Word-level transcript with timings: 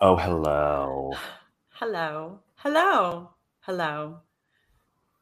Oh, 0.00 0.16
hello. 0.16 1.12
Hello. 1.70 2.40
Hello. 2.56 3.30
Hello. 3.60 4.18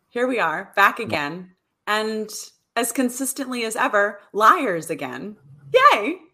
Here 0.09 0.27
we 0.27 0.38
are, 0.41 0.72
back 0.74 0.98
again. 0.98 1.50
And 1.86 2.30
as 2.77 2.92
consistently 2.92 3.64
as 3.64 3.77
ever, 3.77 4.20
liars 4.32 4.91
again. 4.91 5.36
Yay. 5.73 6.18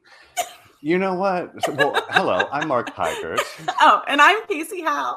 You 0.85 0.99
know 0.99 1.15
what? 1.15 1.53
Well, 1.77 1.95
hello, 2.11 2.49
I'm 2.51 2.67
Mark 2.67 2.91
Pikert. 2.97 3.39
Oh, 3.81 4.03
and 4.09 4.21
I'm 4.21 4.45
Casey 4.49 4.83
Howe. 4.83 5.17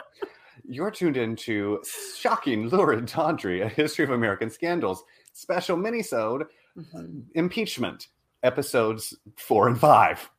You're 0.66 0.90
tuned 0.90 1.18
into 1.18 1.82
Shocking 2.18 2.70
Lurid 2.70 3.06
Tawdry, 3.06 3.60
a 3.60 3.68
history 3.68 4.06
of 4.06 4.10
American 4.12 4.48
scandals, 4.48 5.04
special 5.34 5.76
minisode, 5.76 6.46
Mhm. 6.78 7.24
impeachment, 7.34 8.08
episodes 8.42 9.14
four 9.36 9.68
and 9.68 9.78
five. 9.78 10.30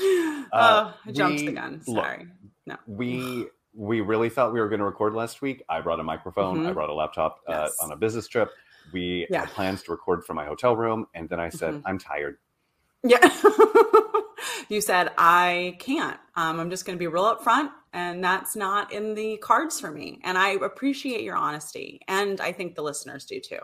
Oh, 0.00 0.94
I 1.06 1.12
jumped 1.12 1.40
we- 1.40 1.46
the 1.46 1.52
gun. 1.52 1.82
look, 1.86 2.04
Sorry. 2.04 2.26
No. 2.66 2.76
We 2.86 3.46
we 3.76 4.00
really 4.00 4.28
thought 4.28 4.52
we 4.52 4.60
were 4.60 4.68
going 4.68 4.78
to 4.78 4.84
record 4.84 5.14
last 5.14 5.42
week. 5.42 5.62
I 5.68 5.80
brought 5.80 5.98
a 5.98 6.04
microphone. 6.04 6.64
I 6.64 6.70
Mhm. 6.70 6.74
brought 6.74 6.90
a 6.90 6.94
laptop 6.94 7.40
uh, 7.48 7.52
Yes. 7.66 7.76
on 7.82 7.90
a 7.90 7.96
business 7.96 8.28
trip. 8.28 8.50
We 8.92 9.26
Yeah. 9.30 9.40
had 9.40 9.48
plans 9.50 9.82
to 9.84 9.90
record 9.92 10.24
from 10.24 10.36
my 10.36 10.44
hotel 10.44 10.76
room, 10.76 11.06
and 11.14 11.28
then 11.28 11.40
I 11.40 11.48
said, 11.48 11.74
Mhm. 11.74 11.82
"I'm 11.84 11.98
tired." 11.98 12.38
Yeah. 13.02 13.18
you 14.68 14.80
said, 14.80 15.10
I 15.18 15.76
can't. 15.80 16.18
Um, 16.36 16.60
I'm 16.60 16.70
just 16.70 16.86
going 16.86 16.96
to 16.96 17.00
be 17.00 17.06
real 17.06 17.24
upfront, 17.24 17.70
and 17.92 18.22
that's 18.24 18.54
not 18.56 18.92
in 18.92 19.14
the 19.14 19.36
cards 19.38 19.78
for 19.80 19.90
me. 19.90 20.20
And 20.24 20.38
I 20.38 20.50
appreciate 20.50 21.22
your 21.22 21.36
honesty. 21.36 22.00
And 22.08 22.40
I 22.40 22.52
think 22.52 22.74
the 22.76 22.82
listeners 22.82 23.26
do 23.26 23.40
too. 23.40 23.58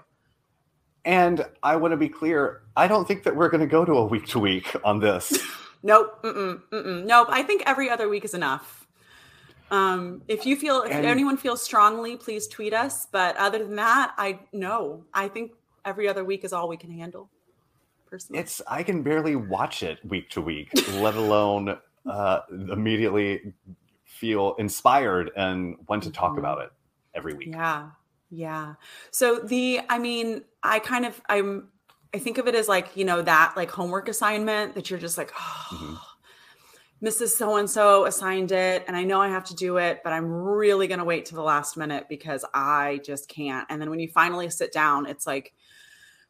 And 1.05 1.47
I 1.63 1.77
want 1.77 1.93
to 1.93 1.97
be 1.97 2.09
clear. 2.11 2.63
I 2.77 2.87
don't 2.87 3.07
think 3.09 3.23
that 3.23 3.35
we're 3.35 3.49
going 3.49 3.63
to 3.63 3.67
go 3.67 3.85
to 3.87 3.93
a 3.93 4.05
week 4.05 4.27
to 4.29 4.39
week 4.39 4.75
on 4.85 4.99
this. 5.01 5.39
Nope. 5.83 6.23
Mm-mm, 6.23 6.63
mm-mm. 6.71 7.05
Nope. 7.05 7.29
I 7.31 7.43
think 7.43 7.63
every 7.67 7.89
other 7.91 8.09
week 8.09 8.25
is 8.25 8.35
enough. 8.35 8.87
Um, 9.71 10.23
if 10.29 10.45
you 10.47 10.57
feel, 10.57 10.83
if 10.83 10.91
And- 10.91 11.07
anyone 11.07 11.37
feels 11.37 11.63
strongly, 11.63 12.17
please 12.17 12.49
tweet 12.49 12.75
us. 12.75 13.07
But 13.07 13.37
other 13.37 13.59
than 13.65 13.77
that, 13.77 14.15
I 14.19 14.41
no. 14.53 15.05
I 15.15 15.29
think 15.29 15.53
every 15.85 16.09
other 16.09 16.25
week 16.25 16.45
is 16.45 16.53
all 16.53 16.69
we 16.69 16.77
can 16.77 16.91
handle. 16.91 17.31
Personally, 18.07 18.41
It's 18.41 18.61
I 18.67 18.83
can 18.83 19.03
barely 19.03 19.37
watch 19.37 19.83
it 19.85 20.05
week 20.05 20.29
to 20.31 20.41
week, 20.41 20.71
let 20.95 21.15
alone 21.15 21.79
uh, 22.05 22.41
immediately 22.51 23.55
feel 24.05 24.55
inspired 24.59 25.31
and 25.37 25.77
want 25.89 26.03
to 26.03 26.11
talk 26.11 26.33
Mhm. 26.35 26.39
about 26.39 26.61
it 26.63 26.71
every 27.15 27.35
week. 27.35 27.49
Yeah. 27.49 27.91
Yeah. 28.31 28.75
So 29.13 29.39
the 29.39 29.81
I 29.89 29.99
mean, 30.01 30.45
I 30.63 30.81
kind 30.81 31.07
of 31.07 31.21
I'm 31.29 31.69
I 32.13 32.19
think 32.19 32.39
of 32.39 32.49
it 32.49 32.55
as 32.55 32.69
like, 32.69 32.97
you 32.97 33.05
know, 33.05 33.23
that 33.23 33.55
like 33.57 33.71
homework 33.71 34.09
assignment 34.09 34.75
that 34.75 34.91
you're 34.91 34.99
just 34.99 35.17
like, 35.19 35.33
oh, 35.39 35.69
Mhm. 35.73 35.99
Mrs. 37.03 37.31
So 37.31 37.57
and 37.57 37.71
so 37.71 38.05
assigned 38.05 38.53
it 38.53 38.85
and 38.87 38.95
I 38.95 39.05
know 39.05 39.23
I 39.23 39.29
have 39.29 39.45
to 39.47 39.55
do 39.55 39.79
it, 39.79 40.03
but 40.05 40.13
I'm 40.13 40.31
really 40.31 40.87
going 40.87 40.99
to 40.99 41.05
wait 41.05 41.25
to 41.27 41.35
the 41.35 41.43
last 41.43 41.77
minute 41.79 42.07
because 42.11 42.45
I 42.53 43.01
just 43.05 43.27
can't. 43.29 43.67
And 43.71 43.81
then 43.81 43.89
when 43.89 44.01
you 44.01 44.09
finally 44.09 44.51
sit 44.51 44.71
down, 44.71 45.07
it's 45.07 45.27
like 45.27 45.55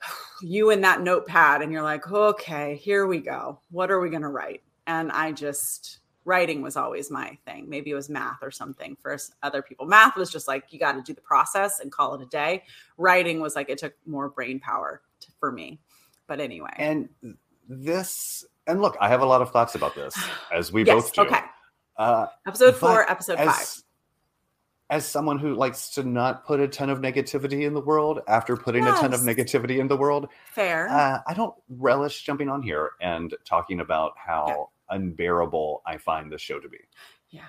you 0.43 0.71
in 0.71 0.83
that 0.83 1.03
notepad 1.03 1.63
and 1.63 1.73
you're 1.73 1.83
like, 1.83 2.11
"Okay, 2.11 2.77
here 2.77 3.07
we 3.07 3.19
go. 3.19 3.61
What 3.71 3.91
are 3.91 4.01
we 4.01 4.11
going 4.11 4.23
to 4.23 4.29
write?" 4.29 4.63
And 4.87 5.11
I 5.11 5.33
just 5.33 5.99
writing 6.25 6.63
was 6.63 6.77
always 6.77 7.11
my 7.11 7.37
thing. 7.47 7.69
Maybe 7.69 7.91
it 7.91 7.95
was 7.95 8.09
math 8.09 8.39
or 8.43 8.51
something 8.53 8.97
for 9.03 9.17
other 9.43 9.63
people. 9.63 9.87
Math 9.87 10.17
was 10.17 10.31
just 10.31 10.47
like 10.47 10.73
you 10.73 10.79
got 10.79 10.93
to 10.93 11.03
do 11.03 11.15
the 11.15 11.21
process 11.21 11.81
and 11.81 11.91
call 11.91 12.15
it 12.15 12.23
a 12.23 12.27
day. 12.27 12.63
Writing 12.97 13.41
was 13.41 13.57
like 13.57 13.69
it 13.71 13.79
took 13.79 13.95
more 14.07 14.29
brain 14.29 14.61
power 14.61 15.03
for 15.39 15.53
me. 15.53 15.81
But 16.27 16.41
anyway. 16.41 16.71
And 16.77 17.09
this, 17.69 18.45
and 18.67 18.81
look, 18.81 18.97
I 19.01 19.09
have 19.09 19.23
a 19.23 19.27
lot 19.27 19.43
of 19.43 19.51
thoughts 19.51 19.75
about 19.75 19.95
this, 19.95 20.15
as 20.53 20.73
we 20.73 20.85
yes. 20.85 20.95
both 20.95 21.13
do. 21.13 21.23
Okay. 21.23 21.41
Uh, 21.97 22.27
Episode 22.47 22.77
4, 22.77 23.05
but 23.07 23.11
episode 23.11 23.39
5. 23.39 23.49
as, 23.49 23.85
as 24.89 25.07
someone 25.07 25.39
who 25.39 25.55
likes 25.55 25.91
to 25.91 26.03
not 26.03 26.45
put 26.45 26.59
a 26.61 26.67
ton 26.67 26.91
of 26.91 27.01
negativity 27.01 27.67
in 27.67 27.75
the 27.75 27.81
world 27.81 28.21
after 28.27 28.57
putting 28.57 28.87
a 28.87 28.91
ton 28.93 29.13
of 29.13 29.21
negativity 29.21 29.79
in 29.79 29.87
the 29.87 29.97
world, 29.97 30.29
Fair. 30.53 30.89
uh, 30.89 31.21
I 31.27 31.35
don't 31.35 31.55
relish 31.69 32.23
jumping 32.23 32.49
on 32.49 32.63
here 32.63 32.91
and 33.01 33.35
talking 33.45 33.81
about 33.81 34.13
how 34.17 34.71
unbearable 34.91 35.83
I 35.87 35.97
find 35.99 36.33
this 36.33 36.41
show 36.41 36.59
to 36.59 36.69
be. 36.69 36.79
Yeah. 37.29 37.43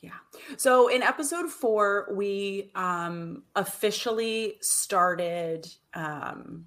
Yeah. 0.00 0.10
So 0.56 0.88
in 0.88 1.02
episode 1.02 1.50
four, 1.50 2.08
we 2.12 2.70
um, 2.74 3.42
officially 3.56 4.58
started 4.60 5.66
um, 5.94 6.66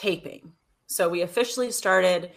taping. 0.00 0.52
So 0.86 1.08
we 1.08 1.22
officially 1.22 1.70
started 1.70 2.32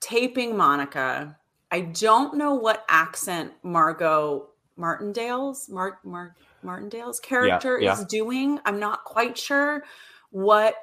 taping 0.00 0.56
Monica. 0.56 1.36
I 1.70 1.80
don't 1.80 2.36
know 2.36 2.54
what 2.54 2.84
accent 2.88 3.52
Margot 3.62 4.48
Martindale's 4.76 5.68
Mark 5.68 6.04
Mark 6.04 6.36
Martindale's 6.62 7.18
character 7.18 7.80
yeah. 7.80 7.92
is 7.92 8.04
doing. 8.04 8.60
I'm 8.64 8.78
not 8.78 9.04
quite 9.04 9.36
sure 9.36 9.82
what 10.30 10.76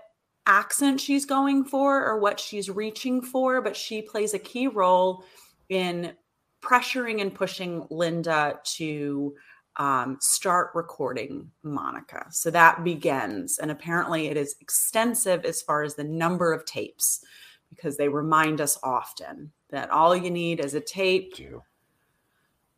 accent 0.45 0.99
she's 0.99 1.25
going 1.25 1.63
for 1.63 2.05
or 2.05 2.19
what 2.19 2.39
she's 2.39 2.69
reaching 2.69 3.21
for, 3.21 3.61
but 3.61 3.75
she 3.75 4.01
plays 4.01 4.33
a 4.33 4.39
key 4.39 4.67
role 4.67 5.23
in 5.69 6.13
pressuring 6.61 7.21
and 7.21 7.33
pushing 7.33 7.87
Linda 7.89 8.59
to 8.75 9.33
um, 9.77 10.17
start 10.21 10.71
recording 10.73 11.51
Monica. 11.63 12.25
So 12.31 12.49
that 12.51 12.83
begins. 12.83 13.59
And 13.59 13.71
apparently 13.71 14.27
it 14.27 14.37
is 14.37 14.55
extensive 14.61 15.43
as 15.45 15.61
far 15.61 15.83
as 15.83 15.95
the 15.95 16.03
number 16.03 16.53
of 16.53 16.65
tapes 16.65 17.23
because 17.69 17.97
they 17.97 18.07
remind 18.07 18.61
us 18.61 18.77
often 18.83 19.51
that 19.69 19.89
all 19.89 20.15
you 20.15 20.31
need 20.31 20.59
is 20.59 20.75
a 20.75 20.79
tape, 20.81 21.33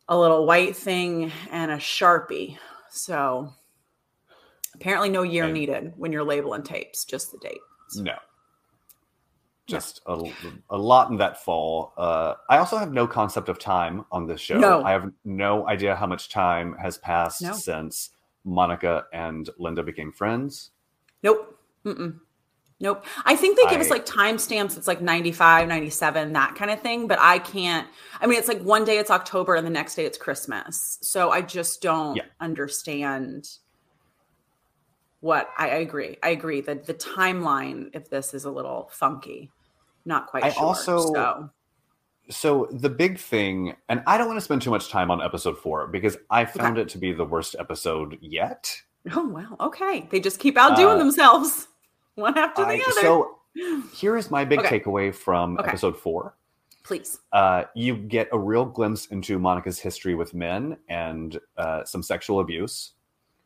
a 0.08 0.18
little 0.18 0.46
white 0.46 0.74
thing, 0.74 1.30
and 1.50 1.70
a 1.70 1.76
Sharpie. 1.76 2.56
So 2.90 3.52
apparently 4.74 5.08
no 5.10 5.22
year 5.22 5.44
And- 5.44 5.54
needed 5.54 5.92
when 5.96 6.10
you're 6.12 6.24
labeling 6.24 6.62
tapes, 6.62 7.04
just 7.04 7.30
the 7.32 7.38
date. 7.38 7.60
no. 7.96 8.14
Just 9.68 10.00
a, 10.06 10.18
a 10.70 10.78
lot 10.78 11.10
in 11.10 11.18
that 11.18 11.44
fall. 11.44 11.92
Uh, 11.96 12.34
I 12.48 12.56
also 12.58 12.78
have 12.78 12.92
no 12.92 13.06
concept 13.06 13.48
of 13.50 13.58
time 13.58 14.04
on 14.10 14.26
this 14.26 14.40
show. 14.40 14.58
No. 14.58 14.82
I 14.82 14.92
have 14.92 15.12
no 15.24 15.68
idea 15.68 15.94
how 15.94 16.06
much 16.06 16.30
time 16.30 16.74
has 16.80 16.96
passed 16.98 17.42
No. 17.42 17.52
since 17.52 18.10
Monica 18.44 19.04
and 19.12 19.48
Linda 19.58 19.82
became 19.82 20.10
friends. 20.10 20.70
Nope. 21.22 21.58
Mm-mm. 21.84 22.18
Nope. 22.80 23.04
I 23.26 23.36
think 23.36 23.58
they 23.58 23.66
give 23.68 23.80
us 23.80 23.88
I- 23.90 23.94
like 23.94 24.06
timestamps. 24.06 24.78
It's 24.78 24.86
like 24.88 25.02
95, 25.02 25.68
97, 25.68 26.32
that 26.32 26.54
kind 26.54 26.70
of 26.70 26.80
thing. 26.80 27.06
But 27.06 27.18
I 27.20 27.38
can't. 27.38 27.86
I 28.22 28.26
mean, 28.26 28.38
it's 28.38 28.48
like 28.48 28.62
one 28.62 28.84
day 28.84 28.96
it's 28.98 29.10
October 29.10 29.54
and 29.56 29.66
the 29.66 29.70
next 29.70 29.96
day 29.96 30.06
it's 30.06 30.16
Christmas. 30.16 30.98
So 31.02 31.30
I 31.30 31.42
just 31.42 31.82
don't 31.82 32.16
Yeah. 32.16 32.22
understand 32.40 33.48
what 35.20 35.50
I, 35.58 35.70
I 35.70 35.74
agree. 35.78 36.16
I 36.22 36.30
agree 36.30 36.60
that 36.62 36.86
the 36.86 36.94
timeline 36.94 37.94
of 37.94 38.08
this 38.08 38.32
is 38.34 38.44
a 38.44 38.50
little 38.50 38.88
funky. 38.92 39.50
Not 40.08 40.26
quite 40.26 40.42
I 40.42 40.50
sure. 40.50 40.62
also- 40.64 40.98
so 41.12 41.50
So 42.30 42.66
the 42.72 42.90
big 42.90 43.18
thing, 43.18 43.74
and 43.88 44.02
I 44.06 44.18
don't 44.18 44.26
want 44.26 44.38
to 44.38 44.44
spend 44.44 44.60
too 44.62 44.70
much 44.70 44.88
time 44.90 45.10
on 45.10 45.22
episode 45.22 45.56
four 45.58 45.86
because 45.86 46.16
I 46.30 46.44
found 46.44 46.76
it 46.78 46.88
to 46.90 46.98
be 46.98 47.12
the 47.12 47.24
worst 47.24 47.54
episode 47.58 48.18
yet. 48.20 48.82
oh 49.14 49.26
wow, 49.28 49.56
okay. 49.60 50.06
They 50.10 50.20
just 50.20 50.38
keep 50.40 50.56
outdoing 50.58 50.96
Uh, 50.96 50.98
themselves 50.98 51.68
one 52.16 52.36
after 52.36 52.62
the 52.64 52.72
I- 52.72 52.82
other. 52.90 53.00
so 53.00 53.38
here 53.94 54.16
is 54.16 54.30
my 54.30 54.44
big 54.44 54.60
Okay. 54.60 54.80
takeaway 54.80 55.14
from 55.14 55.56
Okay. 55.58 55.68
episode 55.68 55.96
four. 55.96 56.34
Please. 56.84 57.18
Uh, 57.32 57.64
you 57.74 57.96
get 57.96 58.28
a 58.32 58.38
real 58.38 58.64
glimpse 58.64 59.06
into 59.06 59.38
Monica's 59.38 59.78
history 59.78 60.14
with 60.14 60.32
men 60.34 60.76
and 60.88 61.38
uh, 61.58 61.84
some 61.84 62.02
sexual 62.02 62.40
abuse, 62.40 62.92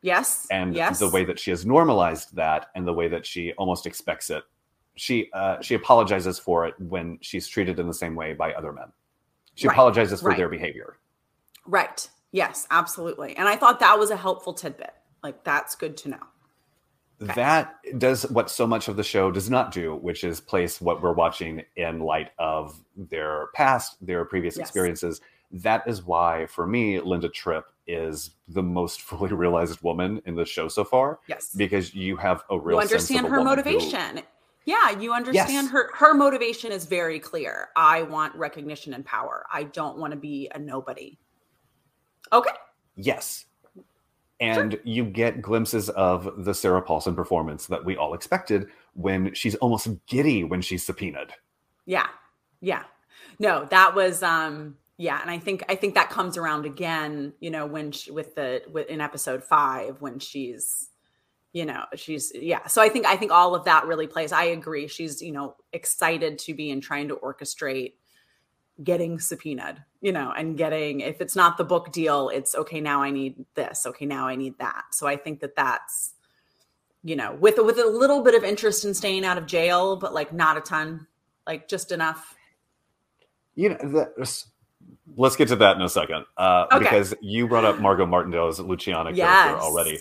Yes. 0.01 0.47
and 0.51 0.75
yes. 0.77 0.99
the 1.01 1.09
way 1.09 1.25
that 1.25 1.39
she 1.41 1.51
has 1.51 1.65
normalized 1.67 2.35
that, 2.37 2.71
and 2.75 2.87
the 2.87 2.93
way 2.93 3.09
that 3.09 3.25
she 3.27 3.53
almost 3.55 3.87
expects 3.87 4.29
it. 4.31 4.43
She 4.95 5.31
uh, 5.33 5.61
she 5.61 5.75
apologizes 5.75 6.39
for 6.39 6.67
it 6.67 6.75
when 6.79 7.19
she's 7.23 7.49
treated 7.49 7.79
in 7.79 7.87
the 7.87 7.95
same 7.95 8.15
way 8.15 8.35
by 8.35 8.53
other 8.53 8.73
men. 8.73 8.93
She 9.55 9.67
Right, 9.69 9.75
apologizes 9.75 10.21
for 10.21 10.29
right. 10.29 10.37
their 10.37 10.49
behavior. 10.49 10.99
Right. 11.67 12.09
Yes, 12.33 12.67
absolutely. 12.71 13.37
And 13.37 13.47
I 13.49 13.57
thought 13.57 13.81
that 13.81 13.99
was 13.99 14.11
a 14.11 14.17
helpful 14.17 14.53
tidbit. 14.55 14.93
Like 15.23 15.45
that's 15.45 15.75
good 15.75 15.97
to 15.99 16.11
know. 16.11 16.19
Okay. 17.23 17.33
That 17.35 17.77
does 17.99 18.29
what 18.31 18.51
so 18.51 18.67
much 18.67 18.89
of 18.89 18.97
the 18.97 19.05
show 19.05 19.31
does 19.31 19.49
not 19.49 19.71
do, 19.71 19.95
which 19.97 20.25
is 20.25 20.41
place 20.41 20.81
what 20.81 21.01
we're 21.03 21.13
watching 21.13 21.63
in 21.77 22.01
light 22.01 22.31
of 22.39 22.83
their 22.97 23.47
past, 23.55 23.97
their 24.05 24.25
previous 24.25 24.57
Yes. 24.57 24.67
experiences. 24.69 25.21
That 25.53 25.87
is 25.87 26.03
why, 26.03 26.47
for 26.47 26.67
me, 26.67 26.99
Linda 26.99 27.29
Tripp 27.29 27.67
is 27.87 28.31
the 28.49 28.63
most 28.63 29.03
fully 29.09 29.33
realized 29.33 29.81
woman 29.83 30.21
in 30.27 30.35
the 30.35 30.45
show 30.47 30.67
so 30.69 30.83
far 30.83 31.21
Yes. 31.29 31.51
because 31.55 31.95
you 31.95 32.17
have 32.17 32.43
a 32.51 32.59
real 32.59 32.77
you 32.83 32.89
sense 32.89 33.11
of 33.11 33.17
understand 33.17 33.27
her 33.33 33.39
woman 33.39 33.59
who- 33.59 33.71
motivation. 33.73 34.23
Yeah, 34.65 34.91
you 34.91 35.13
understand 35.13 35.65
Yes. 35.65 35.71
her 35.71 35.91
her 35.95 36.15
motivation 36.15 36.71
is 36.73 36.85
very 36.85 37.19
clear. 37.19 37.69
I 37.77 38.03
want 38.03 38.35
recognition 38.37 38.95
and 38.95 39.05
power. 39.05 39.45
I 39.53 39.65
don't 39.65 39.99
want 39.99 40.13
to 40.13 40.17
be 40.17 40.51
a 40.55 40.59
nobody. 40.59 41.19
Okay. 42.33 42.51
Yes. 42.97 43.47
And 44.41 44.79
you 44.85 45.05
get 45.05 45.41
glimpses 45.41 45.89
of 45.91 46.45
the 46.45 46.53
Sarah 46.55 46.83
Paulson 46.83 47.15
performance 47.15 47.67
that 47.67 47.85
we 47.85 47.97
all 47.97 48.15
expected 48.15 48.67
when 48.95 49.33
she's 49.35 49.55
almost 49.57 49.89
giddy 50.07 50.43
when 50.45 50.61
she's 50.61 50.85
subpoenaed. 50.85 51.33
Yeah. 51.87 52.09
Yeah. 52.61 52.85
No, 53.39 53.67
that 53.71 53.95
was 53.95 54.23
um 54.23 54.77
yeah, 54.99 55.21
and 55.21 55.31
I 55.31 55.39
think 55.39 55.65
I 55.69 55.75
think 55.75 55.95
that 55.95 56.11
comes 56.11 56.37
around 56.37 56.67
again, 56.67 57.33
you 57.41 57.51
know, 57.51 57.67
when 57.67 57.91
she 57.93 58.11
with 58.11 58.35
the 58.37 58.63
with 58.71 58.89
in 58.89 59.01
episode 59.01 59.43
5 59.43 60.01
when 60.01 60.19
she's 60.19 60.91
you 61.53 61.67
know, 61.67 61.85
she's 61.95 62.33
yeah. 62.35 62.67
So 62.67 62.81
I 62.81 62.89
think 62.89 63.07
I 63.07 63.17
think 63.17 63.31
all 63.31 63.55
of 63.55 63.65
that 63.65 63.87
really 63.87 64.07
plays. 64.07 64.33
I 64.33 64.45
agree. 64.45 64.89
She's, 64.89 65.21
you 65.21 65.33
know, 65.33 65.57
excited 65.73 66.39
to 66.41 66.55
be 66.55 66.71
and 66.71 66.83
trying 66.83 67.09
to 67.09 67.17
orchestrate 67.17 67.93
getting 68.83 69.19
subpoenaed, 69.19 69.83
you 70.01 70.13
know, 70.13 70.33
and 70.37 70.57
getting 70.57 71.01
if 71.01 71.21
it's 71.21 71.37
not 71.37 71.59
the 71.59 71.65
book 71.65 71.93
deal, 71.93 72.31
it's 72.31 72.55
okay 72.55 72.81
now 72.81 73.03
I 73.03 73.11
need 73.11 73.45
this, 73.55 73.85
okay 73.87 74.07
now 74.07 74.27
I 74.27 74.35
need 74.35 74.59
that. 74.59 74.85
So 74.93 75.07
I 75.07 75.17
think 75.17 75.41
that 75.41 75.55
that's 75.55 76.15
you 77.05 77.17
know, 77.17 77.37
with 77.41 77.59
with 77.59 77.79
a 77.79 77.87
little 77.87 78.23
bit 78.23 78.35
of 78.35 78.45
interest 78.45 78.85
in 78.85 78.95
staying 78.95 79.25
out 79.25 79.37
of 79.37 79.47
jail, 79.47 79.97
but 79.97 80.15
like 80.15 80.33
not 80.33 80.57
a 80.57 80.61
ton, 80.61 81.07
like 81.47 81.69
just 81.69 81.93
enough. 81.93 82.37
You 83.55 83.71
know, 83.71 83.77
the, 83.77 84.45
let's 85.17 85.37
get 85.37 85.49
to 85.49 85.57
that 85.57 85.77
in 85.77 85.83
a 85.83 85.89
second, 85.89 86.25
uh, 86.39 86.67
okay. 86.73 86.79
because 86.79 87.13
you 87.21 87.49
brought 87.49 87.65
up 87.65 87.81
Margot 87.81 88.07
Martindale 88.07 88.49
as 88.49 88.59
Lucianne 88.61 89.15
yes. 89.15 89.29
character 89.29 89.63
already. 89.63 90.01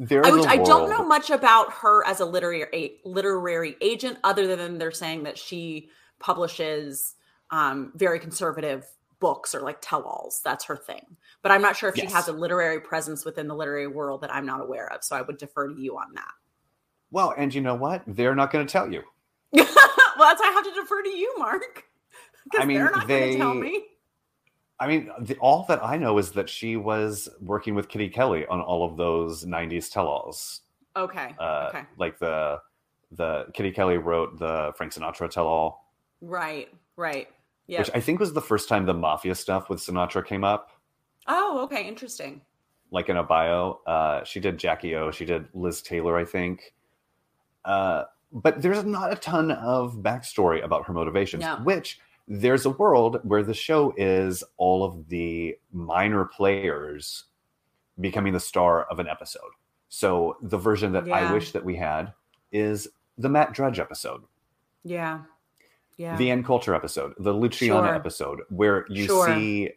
I, 0.00 0.44
I 0.48 0.56
don't 0.58 0.88
know 0.88 1.04
much 1.04 1.30
about 1.30 1.72
her 1.72 2.06
as 2.06 2.20
a 2.20 2.24
literary 2.24 3.00
literary 3.04 3.76
agent, 3.80 4.18
other 4.22 4.54
than 4.56 4.78
they're 4.78 4.92
saying 4.92 5.24
that 5.24 5.36
she 5.36 5.90
publishes 6.20 7.16
um, 7.50 7.92
very 7.96 8.20
conservative 8.20 8.86
books 9.18 9.54
or 9.54 9.60
like 9.60 9.78
tell-alls. 9.80 10.40
That's 10.44 10.64
her 10.66 10.76
thing. 10.76 11.16
But 11.42 11.50
I'm 11.50 11.62
not 11.62 11.76
sure 11.76 11.88
if 11.88 11.96
yes. 11.96 12.08
she 12.08 12.14
has 12.14 12.28
a 12.28 12.32
literary 12.32 12.80
presence 12.80 13.24
within 13.24 13.48
the 13.48 13.54
literary 13.54 13.88
world 13.88 14.20
that 14.20 14.32
I'm 14.32 14.46
not 14.46 14.60
aware 14.60 14.92
of. 14.92 15.02
So 15.02 15.16
I 15.16 15.22
would 15.22 15.38
defer 15.38 15.68
to 15.68 15.80
you 15.80 15.96
on 15.96 16.14
that. 16.14 16.30
Well, 17.10 17.34
and 17.36 17.52
you 17.52 17.60
know 17.60 17.74
what? 17.74 18.02
They're 18.06 18.34
not 18.34 18.52
going 18.52 18.66
to 18.66 18.70
tell 18.70 18.92
you. 18.92 19.02
well, 19.52 19.64
that's 19.64 20.40
why 20.40 20.48
I 20.48 20.52
have 20.52 20.64
to 20.64 20.80
defer 20.80 21.02
to 21.02 21.08
you, 21.08 21.34
Mark. 21.38 21.84
I 22.56 22.64
mean, 22.64 22.78
they're 22.78 22.90
not 22.90 23.08
they, 23.08 23.18
going 23.18 23.32
to 23.32 23.38
tell 23.38 23.54
me. 23.54 23.82
I 24.80 24.86
mean, 24.86 25.10
the, 25.20 25.36
all 25.38 25.64
that 25.68 25.82
I 25.82 25.96
know 25.96 26.18
is 26.18 26.32
that 26.32 26.48
she 26.48 26.76
was 26.76 27.28
working 27.40 27.74
with 27.74 27.88
Kitty 27.88 28.08
Kelley 28.08 28.46
on 28.46 28.60
all 28.60 28.88
of 28.88 28.96
those 28.96 29.44
'90s 29.44 29.90
tell-alls. 29.90 30.60
Okay. 30.96 31.34
Uh, 31.38 31.66
okay. 31.70 31.82
Like 31.96 32.18
the 32.18 32.60
the 33.12 33.46
Kitty 33.54 33.72
Kelley 33.72 33.98
wrote 33.98 34.38
the 34.38 34.72
Frank 34.76 34.92
Sinatra 34.92 35.30
tell-all. 35.30 35.92
Right. 36.20 36.68
Right. 36.96 37.28
Yeah. 37.66 37.80
Which 37.80 37.90
I 37.94 38.00
think 38.00 38.20
was 38.20 38.32
the 38.32 38.40
first 38.40 38.68
time 38.68 38.86
the 38.86 38.94
mafia 38.94 39.34
stuff 39.34 39.68
with 39.68 39.80
Sinatra 39.80 40.24
came 40.24 40.44
up. 40.44 40.70
Oh, 41.26 41.60
okay, 41.64 41.86
interesting. 41.86 42.40
Like 42.90 43.10
in 43.10 43.18
a 43.18 43.22
bio, 43.22 43.80
uh, 43.86 44.24
she 44.24 44.40
did 44.40 44.58
Jackie 44.58 44.94
O, 44.94 45.10
she 45.10 45.26
did 45.26 45.46
Liz 45.52 45.82
Taylor, 45.82 46.16
I 46.16 46.24
think. 46.24 46.74
Uh, 47.64 48.04
but 48.32 48.62
there's 48.62 48.84
not 48.84 49.12
a 49.12 49.16
ton 49.16 49.50
of 49.50 49.96
backstory 49.96 50.64
about 50.64 50.86
her 50.86 50.94
motivations, 50.94 51.42
no. 51.42 51.56
which 51.56 52.00
there's 52.28 52.66
a 52.66 52.70
world 52.70 53.20
where 53.24 53.42
the 53.42 53.54
show 53.54 53.92
is 53.96 54.44
all 54.56 54.84
of 54.84 55.08
the 55.08 55.56
minor 55.72 56.26
players 56.26 57.24
becoming 57.98 58.32
the 58.32 58.40
star 58.40 58.84
of 58.84 59.00
an 59.00 59.08
episode. 59.08 59.50
So 59.88 60.36
the 60.42 60.58
version 60.58 60.92
that 60.92 61.06
yeah. 61.06 61.14
I 61.14 61.32
wish 61.32 61.52
that 61.52 61.64
we 61.64 61.74
had 61.74 62.12
is 62.52 62.86
the 63.16 63.28
Matt 63.28 63.52
Drudge 63.52 63.80
episode. 63.80 64.22
Yeah 64.84 65.22
yeah. 65.98 66.16
the 66.16 66.30
Ann 66.30 66.42
Coulter 66.42 66.74
episode, 66.74 67.12
the 67.18 67.34
Lucianne 67.34 67.66
sure. 67.66 67.94
episode, 67.94 68.40
where 68.48 68.86
you 68.88 69.04
sure. 69.04 69.26
see 69.26 69.70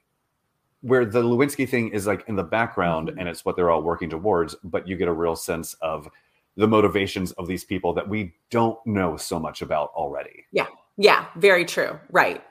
where 0.82 1.04
the 1.04 1.22
Lewinsky 1.22 1.68
thing 1.68 1.90
is 1.90 2.08
like 2.08 2.24
in 2.28 2.36
the 2.36 2.44
background 2.44 3.10
mm-hmm. 3.10 3.20
and 3.20 3.28
it's 3.28 3.44
what 3.44 3.56
they're 3.56 3.70
all 3.70 3.82
working 3.82 4.10
towards, 4.10 4.56
but 4.64 4.88
you 4.88 4.96
get 4.96 5.08
a 5.08 5.14
real 5.14 5.36
sense 5.36 5.74
of 5.82 6.08
the 6.56 6.68
motivations 6.68 7.32
of 7.34 7.48
these 7.48 7.64
people 7.64 7.94
that 7.94 8.08
we 8.08 8.34
don't 8.50 8.80
know 8.86 9.18
so 9.18 9.40
much 9.40 9.62
about 9.62 9.90
already. 9.96 10.46
Yeah. 10.52 10.68
Yeah. 10.98 11.26
Very 11.36 11.66
true. 11.66 12.00
Right. 12.10 12.44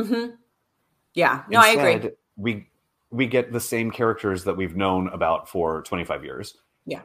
Mm-hmm. 0.00 0.34
Yeah. 1.14 1.42
No, 1.48 1.60
Instead, 1.60 1.86
I 1.86 1.90
agree. 1.90 2.10
We 2.36 2.68
we 3.10 3.26
get 3.26 3.52
the 3.52 3.60
same 3.60 3.90
characters 3.90 4.44
that 4.44 4.56
we've 4.56 4.76
known 4.76 5.08
about 5.08 5.48
for 5.48 5.82
25 5.82 6.24
years. 6.24 6.56
Yeah. 6.84 7.02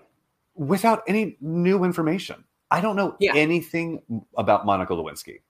Without 0.56 1.04
any 1.08 1.38
new 1.40 1.84
information. 1.84 2.44
I 2.70 2.82
don't 2.82 2.96
know 2.96 3.16
yeah. 3.20 3.34
anything 3.36 4.02
about 4.38 4.66
Monica 4.66 4.94
Lewinsky. 4.94 5.42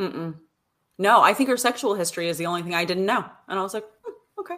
Mm-mm. 0.00 0.36
No, 0.98 1.20
I 1.20 1.34
think 1.34 1.48
her 1.48 1.56
sexual 1.56 1.94
history 1.94 2.28
is 2.28 2.38
the 2.38 2.46
only 2.46 2.62
thing 2.62 2.74
I 2.74 2.84
didn't 2.84 3.06
know, 3.06 3.24
and 3.48 3.58
I 3.58 3.62
was 3.62 3.74
like, 3.74 3.84
hmm, 4.04 4.12
okay, 4.40 4.56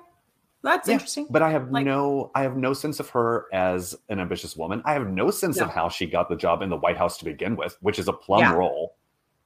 that's 0.62 0.88
yeah, 0.88 0.94
interesting. 0.94 1.26
But 1.30 1.42
I 1.42 1.50
have 1.50 1.70
like, 1.70 1.86
no, 1.86 2.30
I 2.34 2.42
have 2.42 2.56
no 2.56 2.74
sense 2.74 3.00
of 3.00 3.08
her 3.10 3.46
as 3.52 3.94
an 4.08 4.20
ambitious 4.20 4.56
woman. 4.56 4.82
I 4.84 4.92
have 4.92 5.06
no 5.06 5.30
sense 5.30 5.56
no. 5.56 5.64
of 5.64 5.70
how 5.70 5.88
she 5.88 6.06
got 6.06 6.28
the 6.28 6.36
job 6.36 6.60
in 6.60 6.68
the 6.68 6.76
White 6.76 6.98
House 6.98 7.16
to 7.18 7.24
begin 7.24 7.56
with, 7.56 7.76
which 7.80 7.98
is 7.98 8.08
a 8.08 8.12
plum 8.12 8.40
yeah. 8.40 8.52
role. 8.52 8.96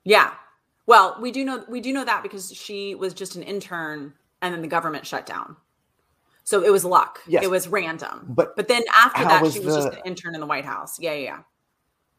Yeah. 0.05 0.33
Well, 0.87 1.17
we 1.21 1.31
do 1.31 1.45
know 1.45 1.65
we 1.69 1.81
do 1.81 1.93
know 1.93 2.05
that 2.05 2.23
because 2.23 2.53
she 2.53 2.95
was 2.95 3.13
just 3.13 3.37
an 3.37 3.43
intern, 3.43 4.15
and 4.41 4.55
then 4.55 4.63
the 4.63 4.69
government 4.69 5.07
shut 5.07 5.27
down. 5.27 5.57
So 6.45 6.65
it 6.65 6.73
was 6.73 6.85
luck. 6.85 7.21
Yes. 7.27 7.45
It 7.45 7.51
was 7.51 7.69
random. 7.69 8.25
But 8.29 8.57
but 8.57 8.69
then 8.69 8.83
after 8.97 9.23
that, 9.23 9.43
was 9.43 9.53
she 9.53 9.61
was 9.61 9.75
the... 9.75 9.83
just 9.83 9.99
an 9.99 10.03
intern 10.07 10.35
in 10.35 10.41
the 10.41 10.47
White 10.47 10.65
House. 10.65 10.99
Yeah, 10.99 11.13
yeah. 11.13 11.21
yeah. 11.21 11.41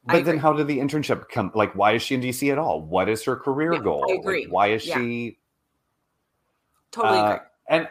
But 0.06 0.26
then 0.26 0.38
how 0.38 0.54
did 0.54 0.68
the 0.68 0.78
internship 0.78 1.30
come? 1.30 1.52
Like, 1.56 1.76
why 1.76 1.94
is 1.94 2.04
she 2.04 2.16
in 2.16 2.22
DC 2.22 2.52
at 2.52 2.58
all? 2.58 2.82
What 2.82 3.10
is 3.10 3.24
her 3.24 3.36
career 3.36 3.74
yeah, 3.74 3.80
goal? 3.80 4.06
I 4.10 4.14
agree. 4.14 4.44
Like, 4.46 4.54
why 4.54 4.68
is 4.68 4.86
yeah. 4.86 4.98
she? 4.98 5.38
Totally 6.92 7.18
uh, 7.18 7.26
agree. 7.26 7.46
And 7.70 7.88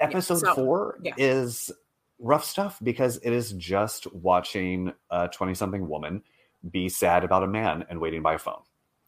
episode 0.00 0.34
yeah, 0.34 0.40
so, 0.40 0.54
four 0.54 0.98
is 1.16 1.70
rough 2.18 2.44
stuff 2.44 2.78
because 2.82 3.18
it 3.22 3.32
is 3.32 3.52
just 3.52 4.12
watching 4.12 4.92
a 5.10 5.28
20 5.28 5.54
something 5.54 5.88
woman 5.88 6.22
be 6.68 6.88
sad 6.88 7.24
about 7.24 7.42
a 7.42 7.46
man 7.46 7.84
and 7.88 8.00
waiting 8.00 8.22
by 8.22 8.34
a 8.34 8.38
phone. 8.38 8.62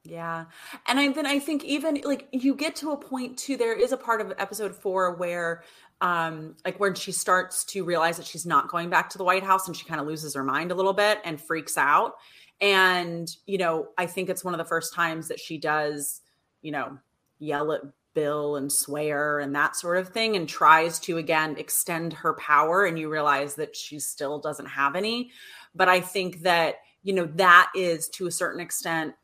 Yeah. 0.04 0.46
And 0.88 0.98
I, 0.98 1.12
then 1.12 1.26
I 1.26 1.38
think 1.38 1.64
even 1.64 2.00
like 2.04 2.28
you 2.32 2.54
get 2.54 2.74
to 2.76 2.90
a 2.90 2.96
point 2.96 3.38
too, 3.38 3.56
there 3.56 3.78
is 3.78 3.92
a 3.92 3.96
part 3.96 4.20
of 4.20 4.32
episode 4.36 4.74
four 4.74 5.14
where 5.14 5.62
um, 6.00 6.56
like 6.64 6.80
when 6.80 6.94
she 6.94 7.12
starts 7.12 7.64
to 7.66 7.84
realize 7.84 8.16
that 8.16 8.26
she's 8.26 8.44
not 8.44 8.68
going 8.68 8.90
back 8.90 9.10
to 9.10 9.18
the 9.18 9.22
White 9.22 9.44
House 9.44 9.68
and 9.68 9.76
she 9.76 9.84
kind 9.84 10.00
of 10.00 10.06
loses 10.08 10.34
her 10.34 10.42
mind 10.42 10.72
a 10.72 10.74
little 10.74 10.92
bit 10.92 11.20
and 11.24 11.40
freaks 11.40 11.78
out. 11.78 12.14
And, 12.60 13.28
you 13.46 13.58
know, 13.58 13.88
I 13.96 14.06
think 14.06 14.28
it's 14.28 14.44
one 14.44 14.54
of 14.54 14.58
the 14.58 14.64
first 14.64 14.92
times 14.92 15.28
that 15.28 15.38
she 15.38 15.58
does, 15.58 16.20
you 16.62 16.72
know, 16.72 16.98
yell 17.38 17.72
at 17.72 17.82
Bill 18.14 18.56
and 18.56 18.72
swear 18.72 19.38
and 19.38 19.54
that 19.54 19.76
sort 19.76 19.98
of 19.98 20.08
thing 20.08 20.34
and 20.34 20.48
tries 20.48 20.98
to 21.00 21.18
again 21.18 21.56
extend 21.58 22.12
her 22.12 22.34
power. 22.34 22.84
And 22.84 22.98
you 22.98 23.08
realize 23.08 23.54
that 23.54 23.76
she 23.76 24.00
still 24.00 24.40
doesn't 24.40 24.66
have 24.66 24.96
any. 24.96 25.30
But 25.76 25.88
I 25.88 26.00
think 26.00 26.42
that, 26.42 26.76
you 27.02 27.12
know, 27.12 27.26
that 27.34 27.70
is 27.74 28.08
to 28.10 28.26
a 28.26 28.30
certain 28.30 28.60
extent 28.60 29.14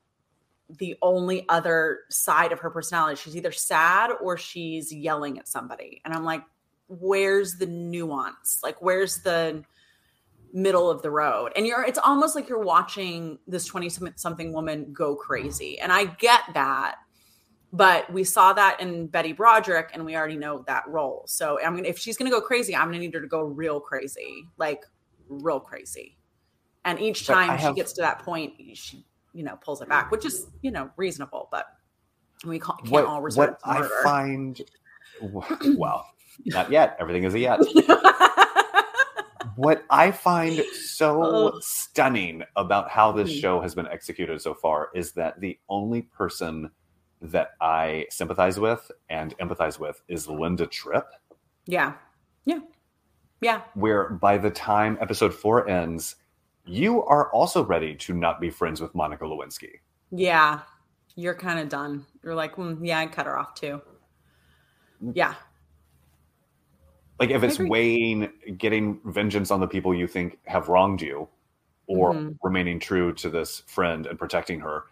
the 0.78 0.96
only 1.00 1.48
other 1.48 2.00
side 2.10 2.52
of 2.52 2.60
her 2.60 2.70
personality. 2.70 3.20
She's 3.20 3.36
either 3.36 3.52
sad 3.52 4.10
or 4.20 4.36
she's 4.36 4.92
yelling 4.92 5.38
at 5.38 5.48
somebody. 5.48 6.02
And 6.04 6.12
I'm 6.12 6.24
like, 6.24 6.42
where's 6.88 7.56
the 7.56 7.66
nuance? 7.66 8.60
Like 8.62 8.82
where's 8.82 9.22
the 9.22 9.64
middle 10.52 10.90
of 10.90 11.02
the 11.02 11.10
road? 11.10 11.52
And 11.56 11.66
you're 11.66 11.84
it's 11.84 11.98
almost 11.98 12.34
like 12.34 12.48
you're 12.48 12.58
watching 12.58 13.38
this 13.46 13.64
20 13.66 13.90
something 14.16 14.52
woman 14.52 14.92
go 14.92 15.14
crazy. 15.14 15.78
And 15.78 15.92
I 15.92 16.04
get 16.06 16.42
that. 16.54 16.96
But 17.70 18.10
we 18.10 18.24
saw 18.24 18.54
that 18.54 18.80
in 18.80 19.08
Betty 19.08 19.32
Broderick 19.32 19.90
and 19.92 20.04
we 20.04 20.16
already 20.16 20.38
know 20.38 20.64
that 20.66 20.88
role. 20.88 21.24
So 21.26 21.58
I'm 21.60 21.76
gonna 21.76 21.88
if 21.88 21.98
she's 21.98 22.16
gonna 22.16 22.30
go 22.30 22.40
crazy, 22.40 22.74
I'm 22.74 22.88
gonna 22.88 22.98
need 22.98 23.14
her 23.14 23.20
to 23.20 23.26
go 23.26 23.42
real 23.42 23.80
crazy. 23.80 24.44
Like 24.56 24.84
real 25.28 25.60
crazy. 25.60 26.17
And 26.88 26.98
each 27.00 27.26
time 27.26 27.50
have, 27.50 27.72
she 27.72 27.74
gets 27.74 27.92
to 27.94 28.00
that 28.00 28.20
point, 28.20 28.54
she 28.72 29.04
you 29.34 29.44
know 29.44 29.56
pulls 29.56 29.82
it 29.82 29.90
back, 29.90 30.10
which 30.10 30.24
is 30.24 30.46
you 30.62 30.70
know 30.70 30.90
reasonable, 30.96 31.48
but 31.52 31.66
we 32.46 32.58
can't, 32.58 32.78
can't 32.78 32.90
what, 32.90 33.04
all 33.04 33.20
resort 33.20 33.58
what 33.62 33.82
I 33.82 34.02
find 34.02 34.58
well, 35.76 36.06
not 36.46 36.70
yet. 36.70 36.96
Everything 36.98 37.24
is 37.24 37.34
a 37.34 37.38
yet. 37.40 37.60
what 39.56 39.84
I 39.90 40.12
find 40.12 40.64
so 40.72 41.22
oh. 41.52 41.60
stunning 41.60 42.42
about 42.56 42.88
how 42.88 43.12
this 43.12 43.30
hmm. 43.30 43.38
show 43.38 43.60
has 43.60 43.74
been 43.74 43.86
executed 43.86 44.40
so 44.40 44.54
far 44.54 44.88
is 44.94 45.12
that 45.12 45.40
the 45.40 45.58
only 45.68 46.00
person 46.00 46.70
that 47.20 47.50
I 47.60 48.06
sympathize 48.08 48.58
with 48.58 48.90
and 49.10 49.36
empathize 49.36 49.78
with 49.78 50.00
is 50.08 50.26
Linda 50.26 50.66
Tripp. 50.66 51.06
Yeah. 51.66 51.94
Yeah. 52.46 52.60
Yeah. 53.42 53.60
Where 53.74 54.08
by 54.08 54.38
the 54.38 54.50
time 54.50 54.96
episode 55.02 55.34
four 55.34 55.68
ends, 55.68 56.16
you 56.68 57.04
are 57.04 57.30
also 57.32 57.64
ready 57.64 57.94
to 57.96 58.14
not 58.14 58.40
be 58.40 58.50
friends 58.50 58.80
with 58.80 58.94
Monica 58.94 59.24
Lewinsky. 59.24 59.80
Yeah. 60.10 60.60
You're 61.16 61.34
kind 61.34 61.58
of 61.58 61.68
done. 61.68 62.06
You're 62.22 62.34
like, 62.34 62.56
mm, 62.56 62.78
yeah, 62.80 63.00
I'd 63.00 63.12
cut 63.12 63.26
her 63.26 63.38
off 63.38 63.54
too. 63.54 63.80
Yeah. 65.12 65.34
Like 67.18 67.30
if 67.30 67.42
it's 67.42 67.58
weighing 67.58 68.30
getting 68.58 69.00
vengeance 69.04 69.50
on 69.50 69.58
the 69.60 69.66
people 69.66 69.94
you 69.94 70.06
think 70.06 70.38
have 70.44 70.68
wronged 70.68 71.02
you 71.02 71.28
or 71.88 72.12
mm-hmm. 72.12 72.32
remaining 72.42 72.78
true 72.78 73.12
to 73.14 73.30
this 73.30 73.64
friend 73.66 74.06
and 74.06 74.18
protecting 74.18 74.60
her, 74.60 74.84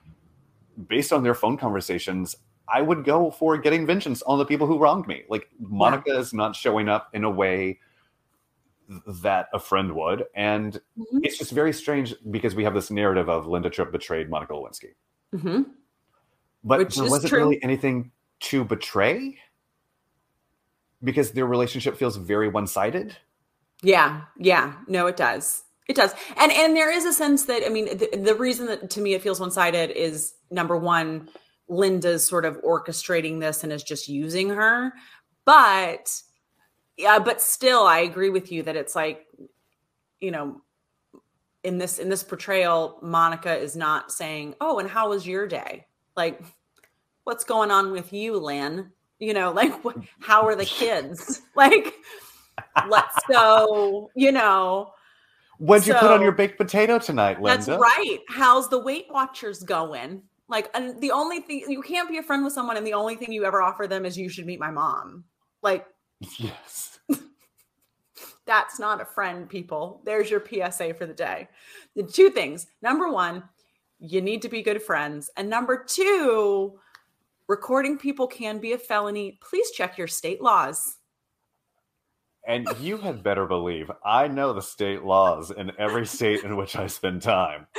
based 0.88 1.12
on 1.12 1.22
their 1.22 1.34
phone 1.34 1.56
conversations, 1.56 2.34
I 2.68 2.82
would 2.82 3.04
go 3.04 3.30
for 3.30 3.56
getting 3.56 3.86
vengeance 3.86 4.22
on 4.22 4.38
the 4.38 4.44
people 4.44 4.66
who 4.66 4.78
wronged 4.78 5.06
me. 5.06 5.22
Like 5.28 5.48
Monica 5.60 6.10
yeah. 6.10 6.18
is 6.18 6.32
not 6.32 6.56
showing 6.56 6.88
up 6.88 7.10
in 7.12 7.22
a 7.22 7.30
way 7.30 7.78
that 9.22 9.48
a 9.52 9.58
friend 9.58 9.94
would. 9.94 10.24
And 10.34 10.74
mm-hmm. 10.98 11.18
it's 11.22 11.38
just 11.38 11.52
very 11.52 11.72
strange 11.72 12.14
because 12.30 12.54
we 12.54 12.64
have 12.64 12.74
this 12.74 12.90
narrative 12.90 13.28
of 13.28 13.46
Linda 13.46 13.70
Tripp 13.70 13.92
betrayed 13.92 14.30
Monica 14.30 14.52
Lewinsky. 14.52 14.94
Mm-hmm. 15.34 15.62
but 16.62 16.78
Which 16.78 16.94
there 16.94 17.10
wasn't 17.10 17.30
true. 17.30 17.38
really 17.40 17.62
anything 17.62 18.12
to 18.40 18.64
betray 18.64 19.36
because 21.02 21.32
their 21.32 21.46
relationship 21.46 21.96
feels 21.96 22.16
very 22.16 22.48
one-sided. 22.48 23.16
Yeah, 23.82 24.22
yeah, 24.38 24.74
no, 24.86 25.06
it 25.06 25.16
does. 25.16 25.64
It 25.88 25.96
does, 25.96 26.14
and 26.36 26.50
and 26.50 26.76
there 26.76 26.90
is 26.90 27.04
a 27.04 27.12
sense 27.12 27.44
that 27.44 27.62
I 27.64 27.68
mean, 27.68 27.98
the, 27.98 28.16
the 28.16 28.34
reason 28.34 28.66
that 28.66 28.90
to 28.90 29.00
me 29.00 29.14
it 29.14 29.22
feels 29.22 29.38
one-sided 29.38 29.90
is 29.90 30.34
number 30.50 30.76
one, 30.76 31.28
Linda's 31.68 32.26
sort 32.26 32.44
of 32.44 32.60
orchestrating 32.62 33.40
this 33.40 33.62
and 33.62 33.72
is 33.72 33.82
just 33.82 34.08
using 34.08 34.48
her, 34.48 34.92
but 35.44 36.20
yeah, 36.96 37.18
but 37.18 37.40
still, 37.40 37.82
I 37.82 38.00
agree 38.00 38.30
with 38.30 38.50
you 38.50 38.62
that 38.64 38.76
it's 38.76 38.94
like, 38.96 39.26
you 40.20 40.30
know, 40.30 40.60
in 41.62 41.78
this 41.78 41.98
in 41.98 42.08
this 42.08 42.22
portrayal, 42.22 42.98
Monica 43.02 43.56
is 43.56 43.76
not 43.76 44.12
saying, 44.12 44.54
"Oh, 44.60 44.78
and 44.78 44.88
how 44.88 45.10
was 45.10 45.26
your 45.26 45.46
day?" 45.46 45.86
Like, 46.16 46.40
what's 47.24 47.44
going 47.44 47.70
on 47.70 47.90
with 47.92 48.12
you, 48.12 48.38
Lynn? 48.38 48.92
You 49.18 49.34
know, 49.34 49.52
like, 49.52 49.84
what, 49.84 49.96
how 50.20 50.46
are 50.46 50.54
the 50.54 50.64
kids? 50.64 51.42
like, 51.56 51.94
let's 52.88 53.18
go. 53.28 54.10
You 54.14 54.32
know 54.32 54.92
What'd 55.58 55.86
so, 55.86 55.94
you 55.94 55.98
put 55.98 56.10
on 56.10 56.20
your 56.20 56.32
baked 56.32 56.58
potato 56.58 56.98
tonight, 56.98 57.40
Linda? 57.40 57.64
That's 57.64 57.80
right. 57.80 58.18
How's 58.28 58.68
the 58.68 58.78
Weight 58.78 59.06
Watchers 59.10 59.62
going? 59.62 60.22
Like, 60.48 60.70
and 60.74 61.00
the 61.00 61.10
only 61.10 61.40
thing 61.40 61.64
you 61.68 61.82
can't 61.82 62.08
be 62.08 62.18
a 62.18 62.22
friend 62.22 62.44
with 62.44 62.52
someone, 62.52 62.76
and 62.76 62.86
the 62.86 62.92
only 62.92 63.16
thing 63.16 63.32
you 63.32 63.44
ever 63.44 63.62
offer 63.62 63.86
them 63.86 64.04
is 64.04 64.18
you 64.18 64.28
should 64.28 64.46
meet 64.46 64.60
my 64.60 64.70
mom. 64.70 65.24
Like, 65.62 65.86
yes, 66.38 66.98
that's 68.46 68.78
not 68.78 69.00
a 69.00 69.04
friend, 69.04 69.48
people. 69.48 70.00
There's 70.04 70.30
your 70.30 70.44
PSA 70.44 70.94
for 70.94 71.06
the 71.06 71.14
day. 71.14 71.48
The 71.94 72.04
two 72.04 72.30
things 72.30 72.68
number 72.80 73.10
one, 73.10 73.42
you 73.98 74.22
need 74.22 74.42
to 74.42 74.48
be 74.48 74.62
good 74.62 74.82
friends. 74.82 75.30
And 75.36 75.50
number 75.50 75.82
two, 75.82 76.78
recording 77.48 77.98
people 77.98 78.26
can 78.26 78.58
be 78.58 78.72
a 78.72 78.78
felony. 78.78 79.38
Please 79.42 79.70
check 79.72 79.98
your 79.98 80.06
state 80.06 80.40
laws. 80.40 80.96
And 82.46 82.68
you 82.80 82.96
had 82.96 83.24
better 83.24 83.44
believe 83.44 83.90
I 84.04 84.28
know 84.28 84.52
the 84.52 84.62
state 84.62 85.02
laws 85.02 85.50
in 85.50 85.72
every 85.78 86.06
state 86.06 86.44
in 86.44 86.56
which 86.56 86.76
I 86.76 86.86
spend 86.86 87.22
time. 87.22 87.66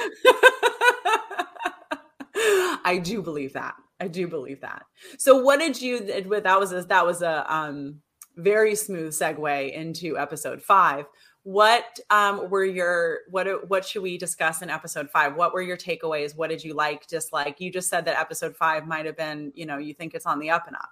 I 2.83 2.99
do 3.01 3.21
believe 3.21 3.53
that. 3.53 3.75
I 3.99 4.07
do 4.09 4.27
believe 4.27 4.61
that. 4.61 4.83
So, 5.17 5.41
what 5.41 5.59
did 5.59 5.81
you? 5.81 5.99
That 6.01 6.59
was 6.59 6.73
a, 6.73 6.83
that 6.83 7.05
was 7.05 7.21
a 7.21 7.53
um, 7.53 8.01
very 8.37 8.75
smooth 8.75 9.13
segue 9.13 9.73
into 9.73 10.17
episode 10.17 10.61
five. 10.61 11.05
What 11.43 11.99
um, 12.09 12.49
were 12.49 12.65
your 12.65 13.19
what? 13.29 13.69
What 13.69 13.85
should 13.85 14.01
we 14.01 14.17
discuss 14.17 14.61
in 14.61 14.69
episode 14.69 15.09
five? 15.09 15.35
What 15.35 15.53
were 15.53 15.61
your 15.61 15.77
takeaways? 15.77 16.35
What 16.35 16.49
did 16.49 16.63
you 16.63 16.73
like? 16.73 17.07
Dislike? 17.07 17.59
You 17.59 17.71
just 17.71 17.89
said 17.89 18.05
that 18.05 18.19
episode 18.19 18.55
five 18.55 18.85
might 18.85 19.05
have 19.05 19.15
been. 19.15 19.51
You 19.55 19.65
know, 19.65 19.77
you 19.77 19.93
think 19.93 20.13
it's 20.13 20.25
on 20.25 20.39
the 20.39 20.49
up 20.49 20.67
and 20.67 20.75
up. 20.75 20.89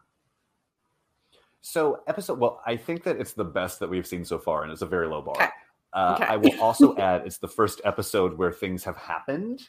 So 1.61 2.03
episode, 2.07 2.39
well, 2.39 2.61
I 2.65 2.77
think 2.77 3.03
that 3.03 3.19
it's 3.19 3.33
the 3.33 3.43
best 3.43 3.79
that 3.79 3.89
we've 3.89 4.07
seen 4.07 4.23
so 4.23 4.37
far, 4.37 4.63
and 4.63 4.71
it's 4.71 4.81
a 4.81 4.85
very 4.85 5.07
low 5.07 5.21
bar. 5.21 5.35
Okay. 5.35 5.49
Uh, 5.91 6.17
okay. 6.21 6.25
I 6.25 6.37
will 6.37 6.61
also 6.61 6.95
add 6.99 7.25
it's 7.25 7.37
the 7.37 7.47
first 7.47 7.81
episode 7.83 8.37
where 8.37 8.51
things 8.51 8.83
have 8.83 8.95
happened. 8.95 9.61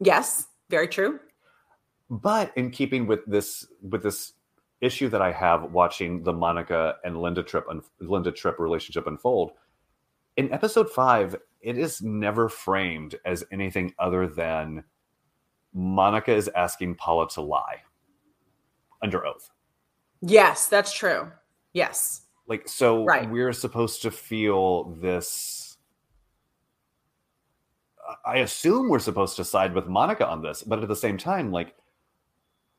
Yes, 0.00 0.48
very 0.68 0.88
true. 0.88 1.20
But 2.10 2.52
in 2.56 2.70
keeping 2.70 3.06
with 3.06 3.24
this 3.26 3.66
with 3.80 4.02
this 4.02 4.32
issue 4.80 5.08
that 5.08 5.22
I 5.22 5.32
have 5.32 5.72
watching 5.72 6.22
the 6.22 6.32
Monica 6.32 6.96
and 7.04 7.20
Linda 7.20 7.42
Tripp 7.42 7.68
un- 7.68 7.82
Linda 8.00 8.32
Tripp 8.32 8.58
relationship 8.58 9.06
unfold, 9.06 9.52
in 10.36 10.52
episode 10.52 10.90
five, 10.90 11.36
it 11.60 11.78
is 11.78 12.02
never 12.02 12.48
framed 12.48 13.16
as 13.24 13.44
anything 13.50 13.94
other 13.98 14.26
than 14.26 14.84
Monica 15.72 16.32
is 16.32 16.48
asking 16.54 16.94
Paula 16.94 17.28
to 17.30 17.40
lie 17.40 17.82
under 19.02 19.26
oath. 19.26 19.50
Yes, 20.20 20.66
that's 20.66 20.92
true. 20.92 21.30
Yes. 21.72 22.22
Like 22.46 22.68
so 22.68 23.04
right. 23.04 23.28
we're 23.30 23.52
supposed 23.52 24.02
to 24.02 24.10
feel 24.10 24.84
this 25.00 25.76
I 28.24 28.38
assume 28.38 28.88
we're 28.88 29.00
supposed 29.00 29.36
to 29.36 29.44
side 29.44 29.74
with 29.74 29.88
Monica 29.88 30.26
on 30.26 30.40
this, 30.40 30.62
but 30.62 30.80
at 30.80 30.88
the 30.88 30.96
same 30.96 31.18
time 31.18 31.50
like 31.50 31.74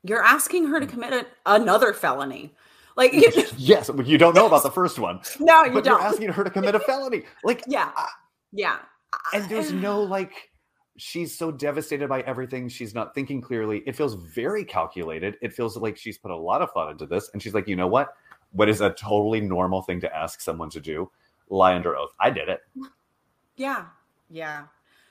you're 0.03 0.23
asking 0.23 0.67
her 0.67 0.79
to 0.79 0.85
mm. 0.85 0.89
commit 0.89 1.13
a, 1.13 1.25
another 1.45 1.93
felony. 1.93 2.53
Like 2.95 3.13
yes, 3.57 3.89
you 4.05 4.17
don't 4.17 4.33
know 4.33 4.47
about 4.47 4.63
the 4.63 4.71
first 4.71 4.97
one. 4.97 5.21
No, 5.39 5.63
you 5.63 5.71
but 5.71 5.83
don't. 5.83 5.99
You're 5.99 6.09
asking 6.09 6.29
her 6.29 6.43
to 6.43 6.49
commit 6.49 6.75
a 6.75 6.79
felony. 6.79 7.23
Like 7.43 7.63
yeah, 7.67 7.91
yeah. 8.51 8.79
And 9.33 9.47
there's 9.49 9.71
no 9.71 10.01
like 10.17 10.33
she's 10.97 11.37
so 11.37 11.51
devastated 11.51 12.09
by 12.09 12.21
everything. 12.21 12.67
She's 12.67 12.93
not 12.93 13.13
thinking 13.13 13.39
clearly. 13.39 13.83
It 13.85 13.95
feels 13.95 14.15
very 14.15 14.65
calculated. 14.65 15.35
It 15.41 15.53
feels 15.53 15.77
like 15.77 15.95
she's 15.95 16.17
put 16.17 16.31
a 16.31 16.35
lot 16.35 16.61
of 16.61 16.71
thought 16.71 16.91
into 16.91 17.05
this. 17.05 17.29
And 17.33 17.41
she's 17.41 17.53
like, 17.53 17.67
you 17.67 17.75
know 17.75 17.87
what? 17.87 18.09
What 18.51 18.67
is 18.67 18.81
a 18.81 18.89
totally 18.91 19.41
normal 19.41 19.83
thing 19.83 20.01
to 20.01 20.15
ask 20.15 20.41
someone 20.41 20.69
to 20.71 20.79
do? 20.79 21.11
Lie 21.49 21.75
under 21.75 21.95
oath. 21.95 22.11
I 22.19 22.31
did 22.31 22.49
it. 22.49 22.61
Yeah. 23.55 23.85
Yeah. 24.29 24.63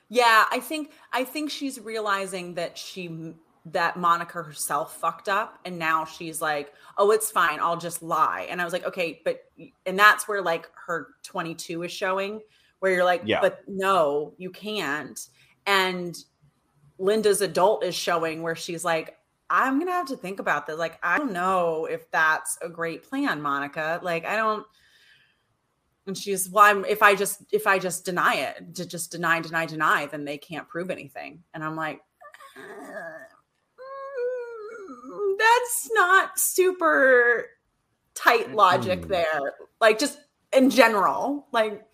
Yeah. 0.09 0.47
I 0.51 0.59
think, 0.59 0.91
I 1.13 1.25
think 1.25 1.51
she's 1.51 1.81
realizing 1.81 2.55
that 2.55 2.77
she, 2.77 3.35
that 3.67 3.97
Monica 3.97 4.43
herself 4.43 4.97
fucked 4.97 5.29
up. 5.29 5.59
And 5.65 5.79
now 5.79 6.05
she's 6.05 6.41
like, 6.41 6.73
oh, 6.99 7.11
it's 7.11 7.31
fine. 7.31 7.59
I'll 7.61 7.77
just 7.77 8.03
lie. 8.03 8.47
And 8.49 8.61
I 8.61 8.65
was 8.65 8.73
like, 8.73 8.87
okay, 8.87 9.21
but, 9.25 9.41
and 9.85 9.99
that's 9.99 10.29
where 10.29 10.43
like 10.43 10.71
her 10.87 11.09
22 11.25 11.83
is 11.83 11.93
showing 11.93 12.41
where 12.79 12.93
you're 12.93 13.05
like, 13.05 13.23
yeah. 13.25 13.41
but 13.41 13.63
no, 13.67 14.35
you 14.39 14.51
can't 14.51 15.19
and 15.67 16.17
Linda's 16.99 17.41
adult 17.41 17.85
is 17.85 17.95
showing 17.95 18.43
where 18.43 18.57
she's 18.57 18.85
like, 18.85 19.17
I'm 19.51 19.79
gonna 19.79 19.93
have 19.93 20.09
to 20.09 20.17
think 20.17 20.41
about 20.41 20.67
this. 20.67 20.79
Like, 20.79 20.99
I 21.03 21.19
don't 21.19 21.33
know 21.33 21.87
if 21.87 22.11
that's 22.11 22.59
a 22.63 22.69
great 22.69 23.09
plan, 23.09 23.43
Monica. 23.43 24.01
Like, 24.03 24.25
I 24.25 24.37
don't. 24.37 24.67
And 26.07 26.17
she's, 26.17 26.49
well, 26.49 26.65
I'm, 26.65 26.85
if 26.85 27.03
I 27.03 27.15
just 27.15 27.43
if 27.53 27.67
I 27.67 27.79
just 27.79 28.05
deny 28.05 28.35
it, 28.37 28.75
to 28.77 28.87
just 28.87 29.11
deny, 29.11 29.41
deny, 29.41 29.67
deny, 29.67 30.07
then 30.07 30.25
they 30.25 30.39
can't 30.39 30.69
prove 30.69 30.91
anything. 30.91 31.43
And 31.53 31.63
I'm 31.63 31.77
like, 31.77 32.01
that's 35.47 35.91
not 35.93 36.39
super 36.39 37.47
tight 38.15 38.55
logic 38.55 39.03
mm. 39.03 39.09
there. 39.09 39.55
Like, 39.81 39.99
just 39.99 40.19
in 40.53 40.71
general, 40.71 41.47
like. 41.53 41.85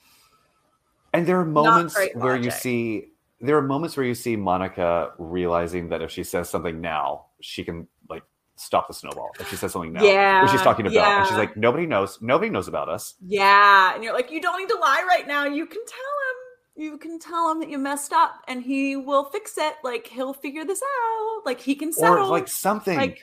And 1.12 1.26
there 1.26 1.38
are 1.38 1.44
moments 1.44 1.99
where 2.14 2.37
you 2.37 2.50
see 2.50 3.12
there 3.42 3.56
are 3.56 3.62
moments 3.62 3.97
where 3.97 4.06
you 4.06 4.14
see 4.14 4.37
Monica 4.37 5.12
realizing 5.18 5.88
that 5.88 6.00
if 6.00 6.11
she 6.11 6.23
says 6.23 6.49
something 6.49 6.80
now, 6.80 7.26
she 7.40 7.64
can 7.64 7.88
like 8.09 8.23
stop 8.54 8.87
the 8.87 8.94
snowball. 8.94 9.30
If 9.40 9.50
she 9.50 9.56
says 9.56 9.73
something 9.73 9.92
now, 9.92 10.04
yeah, 10.04 10.47
she's 10.47 10.62
talking 10.62 10.87
about, 10.87 10.94
yeah. 10.94 11.18
and 11.18 11.28
she's 11.28 11.37
like, 11.37 11.56
nobody 11.56 11.85
knows, 11.85 12.18
nobody 12.23 12.50
knows 12.50 12.68
about 12.68 12.88
us. 12.88 13.14
Yeah, 13.26 13.94
and 13.94 14.04
you're 14.04 14.14
like, 14.14 14.30
you 14.30 14.40
don't 14.40 14.59
need 14.59 14.68
to 14.68 14.76
lie 14.76 15.04
right 15.06 15.26
now. 15.26 15.44
You 15.44 15.66
can 15.66 15.85
tell 15.85 15.99
him, 15.99 16.85
you 16.92 16.99
can 16.99 17.18
tell 17.18 17.50
him 17.50 17.59
that 17.61 17.68
you 17.68 17.78
messed 17.78 18.12
up, 18.12 18.42
and 18.47 18.62
he 18.62 18.94
will 18.97 19.25
fix 19.25 19.59
it. 19.59 19.75
Like 19.82 20.06
he'll 20.06 20.35
figure 20.35 20.64
this 20.64 20.80
out. 20.80 21.42
Like 21.44 21.61
he 21.61 21.75
can 21.75 21.92
settle, 21.92 22.18
or 22.18 22.26
like 22.26 22.47
something. 22.47 22.97
Like, 22.97 23.23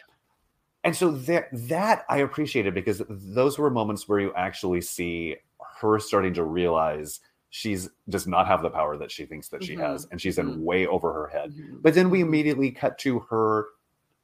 and 0.83 0.95
so 0.95 1.11
that 1.11 1.47
that 1.51 2.05
I 2.09 2.17
appreciated 2.17 2.73
because 2.73 3.01
those 3.09 3.57
were 3.57 3.69
moments 3.69 4.07
where 4.07 4.19
you 4.19 4.33
actually 4.35 4.81
see 4.81 5.35
her 5.79 5.99
starting 5.99 6.33
to 6.35 6.43
realize 6.43 7.19
she's 7.49 7.89
does 8.07 8.27
not 8.27 8.47
have 8.47 8.61
the 8.61 8.69
power 8.69 8.97
that 8.97 9.11
she 9.11 9.25
thinks 9.25 9.49
that 9.49 9.63
she 9.63 9.73
mm-hmm. 9.73 9.81
has 9.81 10.07
and 10.11 10.21
she's 10.21 10.37
in 10.37 10.47
mm-hmm. 10.47 10.63
way 10.63 10.87
over 10.87 11.11
her 11.11 11.27
head 11.27 11.51
mm-hmm. 11.51 11.77
but 11.81 11.93
then 11.93 12.09
we 12.09 12.21
immediately 12.21 12.71
cut 12.71 12.97
to 12.97 13.19
her 13.19 13.65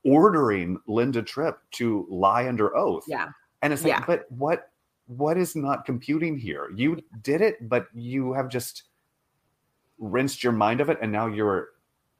ordering 0.04 0.78
linda 0.88 1.22
tripp 1.22 1.58
to 1.72 2.06
lie 2.10 2.48
under 2.48 2.76
oath 2.78 3.04
yeah 3.08 3.30
and 3.64 3.74
it's 3.74 3.84
like 3.84 3.94
yeah. 3.94 4.04
but 4.06 4.26
what 4.30 4.70
what 5.08 5.38
is 5.38 5.56
not 5.56 5.86
computing 5.86 6.38
here 6.38 6.70
you 6.76 7.02
did 7.24 7.42
it 7.42 7.68
but 7.68 7.88
you 7.94 8.32
have 8.34 8.48
just 8.48 8.84
rinsed 9.98 10.44
your 10.44 10.54
mind 10.54 10.80
of 10.80 10.90
it 10.90 11.00
and 11.02 11.12
now 11.12 11.26
you're 11.26 11.70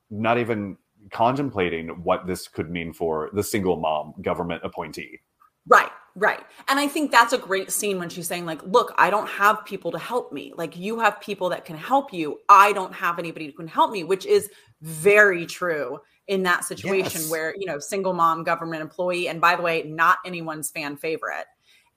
not 0.10 0.40
even 0.40 0.76
contemplating 1.12 1.90
what 2.04 2.26
this 2.28 2.48
could 2.48 2.70
mean 2.70 2.94
for 2.94 3.30
the 3.34 3.44
single 3.44 3.78
mom 3.78 4.14
government 4.22 4.62
appointee 4.64 5.20
right 5.68 5.92
Right. 6.18 6.40
And 6.70 6.80
I 6.80 6.88
think 6.88 7.12
that's 7.12 7.34
a 7.34 7.38
great 7.38 7.72
scene 7.72 8.00
when 8.00 8.08
she's 8.08 8.26
saying, 8.26 8.46
like, 8.46 8.64
look, 8.64 8.94
I 8.98 9.10
don't 9.10 9.28
have 9.28 9.66
people 9.66 9.92
to 9.92 10.00
help 10.00 10.32
me. 10.32 10.54
Like, 10.56 10.78
you 10.78 11.00
have 11.00 11.20
people 11.20 11.50
that 11.50 11.66
can 11.66 11.76
help 11.76 12.14
you. 12.14 12.40
I 12.48 12.72
don't 12.72 12.94
have 12.94 13.20
anybody 13.20 13.48
who 13.48 13.52
can 13.52 13.68
help 13.68 13.92
me, 13.92 14.06
which 14.06 14.26
is 14.26 14.50
very 14.82 15.46
true 15.46 16.00
in 16.28 16.44
that 16.44 16.64
situation 16.64 17.22
yes. 17.22 17.30
where, 17.30 17.54
you 17.58 17.66
know, 17.66 17.80
single 17.80 18.14
mom, 18.14 18.46
government 18.46 18.82
employee. 18.82 19.28
And 19.28 19.42
by 19.42 19.58
the 19.58 19.62
way, 19.62 19.84
not 19.84 20.20
anyone's 20.26 20.72
fan 20.72 20.96
favorite. 20.96 21.48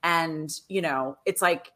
And, 0.03 0.50
you 0.69 0.83
know, 0.83 1.17
it's 1.25 1.41
like, 1.41 1.71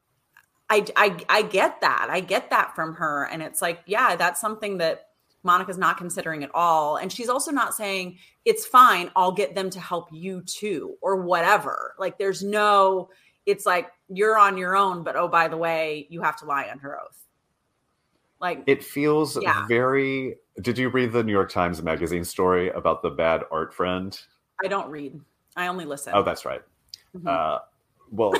I, 0.69 0.85
I, 0.97 1.17
I 1.29 1.43
get 1.43 1.81
that. 1.83 2.09
I 2.11 2.19
get 2.19 2.51
that 2.51 2.75
from 2.75 2.95
her. 2.95 3.29
And 3.31 3.41
it's 3.41 3.62
like, 3.62 3.83
yeah, 3.87 4.17
that's 4.17 4.41
something 4.41 4.79
that 4.79 5.03
Monica's 5.42 5.78
not 5.78 5.96
considering 5.96 6.44
at 6.44 6.50
all. 6.54 6.96
And 6.96 7.11
she's 7.11 7.28
also 7.28 7.50
not 7.50 7.75
saying, 7.75 8.18
it's 8.44 8.66
fine, 8.66 9.11
I'll 9.16 9.32
get 9.32 9.54
them 9.54 9.70
to 9.70 9.80
help 9.80 10.08
you 10.12 10.42
too, 10.42 10.96
or 11.02 11.22
whatever. 11.22 11.94
Like 11.99 12.18
there's 12.18 12.42
no, 12.42 13.11
it's 13.46 13.66
like 13.66 13.90
you're 14.08 14.38
on 14.38 14.56
your 14.56 14.76
own, 14.76 15.02
but 15.02 15.16
oh, 15.16 15.28
by 15.28 15.49
the 15.49 15.56
way, 15.56 16.06
you 16.11 16.22
have 16.22 16.37
to 16.38 16.44
lie 16.44 16.68
under 16.70 16.99
oath. 16.99 17.18
Like 18.40 18.64
it 18.66 18.82
feels 18.82 19.40
yeah. 19.40 19.66
very. 19.68 20.37
Did 20.61 20.76
you 20.76 20.88
read 20.88 21.12
the 21.12 21.22
New 21.22 21.32
York 21.32 21.50
Times 21.50 21.80
Magazine 21.80 22.25
story 22.25 22.70
about 22.70 23.00
the 23.00 23.11
bad 23.11 23.42
art 23.52 23.72
friend? 23.72 24.20
I 24.62 24.68
don't 24.68 24.90
read. 24.90 25.18
I 25.56 25.68
only 25.68 25.84
listen. 25.84 26.12
Oh, 26.14 26.25
that's 26.25 26.44
right. 26.44 26.61
Mm-hmm. 27.16 27.28
Uh, 27.28 27.58
well, 28.11 28.34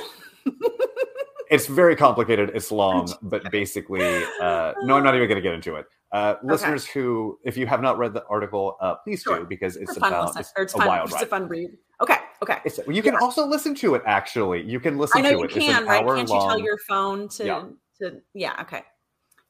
it's 1.49 1.67
very 1.67 1.95
complicated. 1.95 2.51
It's 2.53 2.71
long, 2.71 3.11
but 3.21 3.49
basically, 3.49 4.23
uh, 4.41 4.73
no, 4.83 4.97
I'm 4.97 5.03
not 5.03 5.15
even 5.15 5.27
going 5.27 5.35
to 5.35 5.41
get 5.41 5.53
into 5.53 5.75
it. 5.75 5.85
Uh, 6.13 6.35
okay. 6.37 6.47
Listeners 6.47 6.85
who, 6.85 7.39
if 7.43 7.57
you 7.57 7.65
have 7.65 7.81
not 7.81 7.97
read 7.97 8.13
the 8.13 8.23
article, 8.27 8.77
uh, 8.79 8.93
please 9.03 9.23
sure. 9.23 9.39
do 9.39 9.45
because 9.45 9.75
it's, 9.75 9.89
it's 9.89 9.97
about 9.97 10.37
it's, 10.37 10.53
it's, 10.55 10.73
a 10.75 10.77
fun, 10.77 10.87
wild 10.87 11.11
ride. 11.11 11.15
It's 11.15 11.23
a 11.23 11.25
fun 11.25 11.47
read. 11.47 11.71
Okay, 12.01 12.17
okay. 12.43 12.59
It's, 12.63 12.79
you 12.87 13.01
can 13.01 13.13
yeah. 13.13 13.19
also 13.19 13.47
listen 13.47 13.73
to 13.75 13.95
it. 13.95 14.03
Actually, 14.05 14.61
you 14.61 14.79
can 14.79 14.99
listen 14.99 15.23
to 15.23 15.27
it. 15.27 15.31
I 15.31 15.33
know 15.33 15.39
you 15.39 15.45
it. 15.45 15.51
Can, 15.51 15.85
right? 15.87 16.05
Can't 16.05 16.29
long... 16.29 16.41
you 16.41 16.47
tell 16.47 16.59
your 16.59 16.77
phone 16.87 17.27
to 17.29 17.45
yeah. 17.45 17.63
to 17.99 18.21
yeah? 18.35 18.61
Okay, 18.61 18.83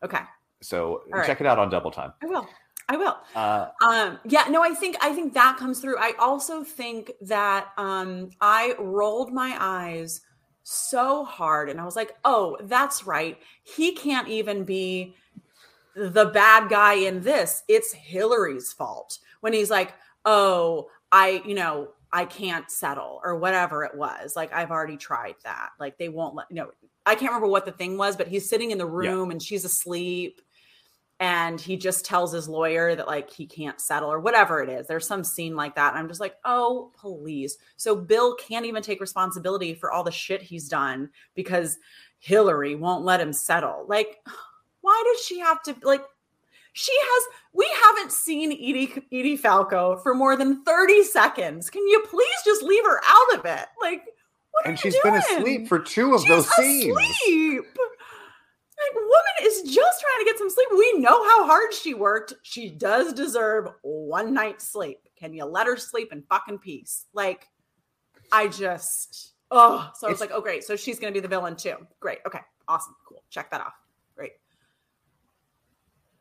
okay. 0.05 0.21
So 0.61 1.01
right. 1.11 1.25
check 1.25 1.41
it 1.41 1.47
out 1.47 1.59
on 1.59 1.69
double 1.69 1.91
time. 1.91 2.13
I 2.21 2.27
will. 2.27 2.47
I 2.87 2.95
will. 2.95 3.17
Uh, 3.35 3.67
um, 3.85 4.19
yeah, 4.25 4.45
no, 4.49 4.63
I 4.63 4.73
think 4.73 4.95
I 5.01 5.13
think 5.13 5.33
that 5.33 5.57
comes 5.57 5.79
through. 5.79 5.97
I 5.97 6.13
also 6.17 6.63
think 6.63 7.11
that 7.21 7.67
um, 7.77 8.29
I 8.39 8.75
rolled 8.79 9.33
my 9.33 9.57
eyes 9.59 10.21
so 10.63 11.25
hard, 11.25 11.69
and 11.69 11.81
I 11.81 11.83
was 11.83 11.97
like, 11.97 12.15
"Oh, 12.23 12.57
that's 12.63 13.05
right. 13.05 13.37
He 13.63 13.95
can't 13.95 14.29
even 14.29 14.63
be 14.63 15.15
the 15.95 16.25
bad 16.25 16.69
guy 16.69 16.93
in 16.93 17.21
this. 17.21 17.63
It's 17.67 17.93
Hillary's 17.93 18.73
fault." 18.73 19.19
When 19.41 19.53
he's 19.53 19.69
like, 19.69 19.93
"Oh, 20.25 20.89
I, 21.11 21.41
you 21.45 21.55
know, 21.55 21.89
I 22.11 22.25
can't 22.25 22.69
settle," 22.71 23.21
or 23.23 23.35
whatever 23.37 23.83
it 23.83 23.95
was. 23.95 24.35
Like, 24.35 24.53
I've 24.53 24.71
already 24.71 24.97
tried 24.97 25.35
that. 25.43 25.69
Like, 25.79 25.97
they 25.97 26.09
won't 26.09 26.35
let 26.35 26.47
you 26.49 26.55
know. 26.57 26.71
I 27.05 27.15
can't 27.15 27.31
remember 27.31 27.47
what 27.47 27.65
the 27.65 27.71
thing 27.71 27.97
was, 27.97 28.15
but 28.15 28.27
he's 28.27 28.49
sitting 28.49 28.71
in 28.71 28.77
the 28.77 28.85
room 28.85 29.29
yeah. 29.29 29.33
and 29.33 29.43
she's 29.43 29.65
asleep 29.65 30.41
and 31.19 31.61
he 31.61 31.77
just 31.77 32.05
tells 32.05 32.33
his 32.33 32.49
lawyer 32.49 32.95
that 32.95 33.07
like 33.07 33.29
he 33.29 33.45
can't 33.45 33.79
settle 33.79 34.11
or 34.11 34.19
whatever 34.19 34.61
it 34.61 34.69
is. 34.69 34.87
There's 34.87 35.07
some 35.07 35.23
scene 35.23 35.55
like 35.55 35.75
that. 35.75 35.93
And 35.93 35.99
I'm 35.99 36.07
just 36.07 36.19
like, 36.19 36.35
oh, 36.43 36.91
please. 36.99 37.57
So 37.77 37.95
Bill 37.95 38.35
can't 38.35 38.65
even 38.65 38.83
take 38.83 38.99
responsibility 38.99 39.73
for 39.73 39.91
all 39.91 40.03
the 40.03 40.11
shit 40.11 40.41
he's 40.41 40.67
done 40.67 41.09
because 41.35 41.77
Hillary 42.19 42.75
won't 42.75 43.05
let 43.05 43.21
him 43.21 43.31
settle. 43.31 43.85
Like, 43.87 44.17
why 44.83 45.03
does 45.11 45.25
she 45.25 45.39
have 45.39 45.63
to 45.63 45.75
like 45.81 46.03
she 46.73 46.93
has 46.95 47.23
we 47.53 47.67
haven't 47.83 48.11
seen 48.11 48.51
Edie 48.51 48.93
Edie 49.11 49.37
Falco 49.37 49.97
for 49.97 50.13
more 50.13 50.35
than 50.35 50.63
30 50.63 51.03
seconds. 51.03 51.69
Can 51.69 51.87
you 51.87 52.03
please 52.09 52.35
just 52.45 52.61
leave 52.61 52.85
her 52.85 53.01
out 53.05 53.39
of 53.39 53.45
it? 53.45 53.65
Like 53.81 54.03
and 54.65 54.77
she's 54.77 54.95
doing? 55.01 55.15
been 55.15 55.37
asleep 55.37 55.67
for 55.67 55.79
two 55.79 56.13
of 56.13 56.21
she's 56.21 56.29
those 56.29 56.49
scenes. 56.55 56.97
Asleep. 56.97 57.65
Like, 58.83 58.95
woman 58.95 59.43
is 59.43 59.61
just 59.61 60.01
trying 60.01 60.19
to 60.19 60.25
get 60.25 60.37
some 60.37 60.49
sleep. 60.49 60.67
We 60.71 60.99
know 60.99 61.23
how 61.23 61.45
hard 61.45 61.73
she 61.73 61.93
worked. 61.93 62.33
She 62.43 62.69
does 62.69 63.13
deserve 63.13 63.69
one 63.81 64.33
night's 64.33 64.67
sleep. 64.67 64.99
Can 65.15 65.33
you 65.33 65.45
let 65.45 65.67
her 65.67 65.77
sleep 65.77 66.11
in 66.11 66.23
fucking 66.23 66.59
peace? 66.59 67.05
Like, 67.13 67.47
I 68.31 68.47
just, 68.47 69.33
oh, 69.51 69.89
so 69.95 70.07
it's, 70.07 70.09
I 70.09 70.13
was 70.13 70.21
like, 70.21 70.31
oh, 70.33 70.41
great. 70.41 70.63
So 70.63 70.75
she's 70.75 70.99
going 70.99 71.13
to 71.13 71.17
be 71.17 71.21
the 71.21 71.29
villain 71.29 71.55
too. 71.55 71.75
Great. 71.99 72.19
Okay. 72.25 72.39
Awesome. 72.67 72.95
Cool. 73.07 73.23
Check 73.29 73.51
that 73.51 73.61
off. 73.61 73.73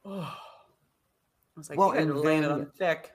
Oh. 0.04 0.36
I 1.56 1.60
was 1.60 1.70
like, 1.70 1.78
well, 1.78 1.90
and 1.90 2.24
then, 2.24 2.44
it 2.44 2.50
on 2.50 2.66
thick. 2.78 3.12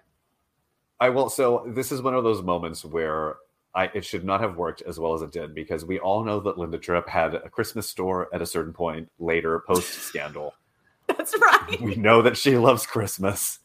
I 0.99 1.09
will. 1.09 1.29
So 1.29 1.65
this 1.75 1.91
is 1.91 2.01
one 2.01 2.15
of 2.15 2.23
those 2.23 2.41
moments 2.41 2.85
where 2.85 3.37
I, 3.73 3.91
it 3.93 4.05
should 4.05 4.23
not 4.23 4.41
have 4.41 4.57
worked 4.57 4.81
as 4.83 4.99
well 4.99 5.13
as 5.13 5.21
it 5.21 5.31
did 5.31 5.53
because 5.53 5.85
we 5.85 5.99
all 5.99 6.23
know 6.23 6.39
that 6.41 6.57
Linda 6.57 6.77
Tripp 6.77 7.07
had 7.07 7.35
a 7.35 7.49
Christmas 7.49 7.89
store 7.89 8.27
at 8.33 8.41
a 8.41 8.45
certain 8.45 8.73
point 8.73 9.09
later 9.19 9.63
post 9.67 9.93
scandal. 9.93 10.53
That's 11.07 11.35
right. 11.39 11.81
We 11.81 11.95
know 11.95 12.21
that 12.21 12.37
she 12.37 12.57
loves 12.57 12.85
Christmas. 12.85 13.59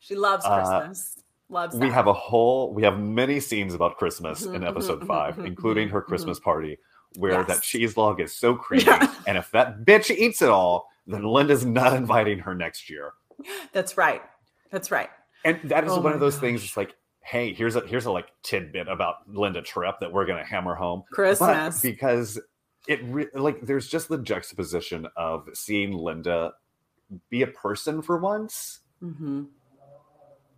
She 0.00 0.14
loves 0.14 0.44
uh, 0.44 0.56
Christmas. 0.56 1.14
Uh, 1.16 1.20
loves. 1.48 1.76
We 1.76 1.90
have 1.90 2.06
a 2.06 2.12
whole. 2.12 2.72
We 2.74 2.82
have 2.82 2.98
many 2.98 3.40
scenes 3.40 3.74
about 3.74 3.96
Christmas 3.96 4.44
mm-hmm, 4.44 4.56
in 4.56 4.64
episode 4.64 4.98
mm-hmm, 4.98 5.08
5 5.08 5.34
mm-hmm, 5.34 5.46
including 5.46 5.88
her 5.88 6.00
mm-hmm. 6.00 6.08
Christmas 6.08 6.38
party, 6.38 6.78
where 7.16 7.32
yes. 7.32 7.46
that 7.48 7.62
cheese 7.62 7.96
log 7.96 8.20
is 8.20 8.34
so 8.34 8.54
creamy, 8.54 8.84
yeah. 8.84 9.14
and 9.26 9.38
if 9.38 9.50
that 9.52 9.84
bitch 9.84 10.10
eats 10.10 10.42
it 10.42 10.50
all, 10.50 10.88
then 11.06 11.24
Linda's 11.24 11.64
not 11.64 11.94
inviting 11.94 12.38
her 12.40 12.54
next 12.54 12.88
year. 12.88 13.12
That's 13.72 13.96
right. 13.96 14.22
That's 14.70 14.90
right. 14.90 15.10
And 15.44 15.60
that 15.64 15.84
is 15.84 15.92
oh 15.92 16.00
one 16.00 16.12
of 16.12 16.20
those 16.20 16.34
gosh. 16.34 16.40
things. 16.40 16.64
It's 16.64 16.76
like 16.76 16.94
hey, 17.24 17.54
here's 17.54 17.74
a 17.74 17.80
here's 17.80 18.06
a 18.06 18.12
like 18.12 18.28
tidbit 18.42 18.86
about 18.86 19.16
Linda 19.28 19.62
Tripp 19.62 19.98
that 20.00 20.12
we're 20.12 20.26
gonna 20.26 20.44
hammer 20.44 20.74
home 20.74 21.02
Christmas 21.10 21.76
but 21.76 21.82
because 21.82 22.38
it 22.86 23.00
re- 23.04 23.28
like 23.34 23.62
there's 23.62 23.88
just 23.88 24.08
the 24.08 24.18
juxtaposition 24.18 25.08
of 25.16 25.48
seeing 25.54 25.92
Linda 25.92 26.52
be 27.30 27.42
a 27.42 27.46
person 27.46 28.02
for 28.02 28.18
once, 28.18 28.80
mm-hmm. 29.02 29.44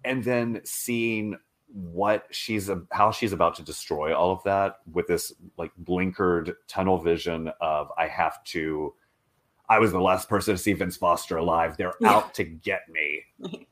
and 0.04 0.24
then 0.24 0.60
seeing 0.64 1.36
what 1.68 2.26
she's 2.30 2.70
how 2.90 3.10
she's 3.10 3.32
about 3.32 3.54
to 3.56 3.62
destroy 3.62 4.14
all 4.14 4.32
of 4.32 4.42
that 4.44 4.78
with 4.92 5.06
this 5.06 5.32
like 5.56 5.72
blinkered 5.82 6.54
tunnel 6.68 6.98
vision 6.98 7.50
of 7.60 7.90
I 7.96 8.08
have 8.08 8.42
to. 8.44 8.94
I 9.68 9.78
was 9.78 9.92
the 9.92 10.00
last 10.00 10.28
person 10.28 10.54
to 10.54 10.58
see 10.58 10.72
Vince 10.72 10.96
Foster 10.96 11.36
alive. 11.36 11.76
They're 11.76 11.94
yeah. 12.00 12.10
out 12.10 12.34
to 12.34 12.44
get 12.44 12.82
me. 12.88 13.22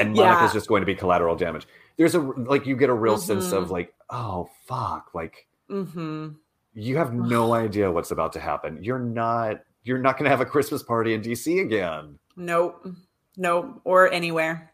and 0.00 0.16
yeah. 0.16 0.32
Monica's 0.32 0.52
just 0.52 0.68
going 0.68 0.82
to 0.82 0.86
be 0.86 0.94
collateral 0.94 1.36
damage. 1.36 1.66
There's 1.96 2.14
a 2.14 2.20
like 2.20 2.66
you 2.66 2.76
get 2.76 2.90
a 2.90 2.94
real 2.94 3.14
mm-hmm. 3.14 3.40
sense 3.40 3.52
of 3.52 3.64
mm-hmm. 3.64 3.72
like, 3.72 3.94
oh 4.10 4.48
fuck, 4.66 5.10
like 5.14 5.46
mm-hmm. 5.70 6.30
you 6.74 6.96
have 6.96 7.14
no 7.14 7.54
idea 7.54 7.90
what's 7.90 8.10
about 8.10 8.32
to 8.34 8.40
happen. 8.40 8.82
You're 8.82 8.98
not 8.98 9.60
you're 9.84 9.98
not 9.98 10.16
going 10.16 10.24
to 10.24 10.30
have 10.30 10.40
a 10.40 10.46
Christmas 10.46 10.82
party 10.82 11.14
in 11.14 11.20
DC 11.20 11.60
again. 11.60 12.18
Nope, 12.36 12.88
nope, 13.36 13.80
or 13.84 14.10
anywhere. 14.10 14.72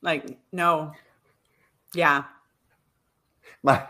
Like 0.00 0.38
no, 0.50 0.92
yeah. 1.94 2.24
My 3.62 3.86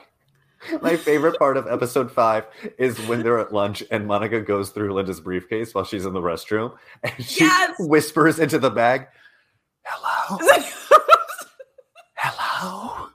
my 0.82 0.96
favorite 0.96 1.38
part 1.38 1.56
of 1.56 1.66
episode 1.66 2.10
five 2.10 2.44
is 2.78 2.98
when 3.06 3.22
they're 3.22 3.38
at 3.38 3.52
lunch 3.52 3.82
and 3.90 4.06
Monica 4.06 4.40
goes 4.40 4.70
through 4.70 4.92
Linda's 4.92 5.20
briefcase 5.20 5.74
while 5.74 5.84
she's 5.84 6.04
in 6.06 6.12
the 6.12 6.20
restroom 6.20 6.76
and 7.02 7.24
she 7.24 7.44
yes! 7.44 7.74
whispers 7.80 8.38
into 8.38 8.58
the 8.58 8.70
bag, 8.70 9.06
hello. 9.84 10.38
hello. 12.14 13.08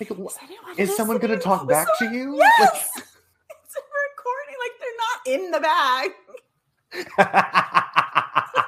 Like, 0.00 0.10
is, 0.10 0.90
is 0.90 0.96
someone 0.96 1.18
going 1.18 1.30
to 1.30 1.38
talk 1.38 1.68
back 1.68 1.86
to 1.98 2.10
you? 2.10 2.36
Yes. 2.36 2.90
Like, 2.96 3.04
it's 3.64 3.76
a 3.76 3.80
recording. 4.10 4.56
Like 4.60 4.72
they're 4.80 4.98
not 4.98 5.26
in 5.26 5.50
the 5.50 5.60
bag. 5.60 6.10
That's 8.54 8.66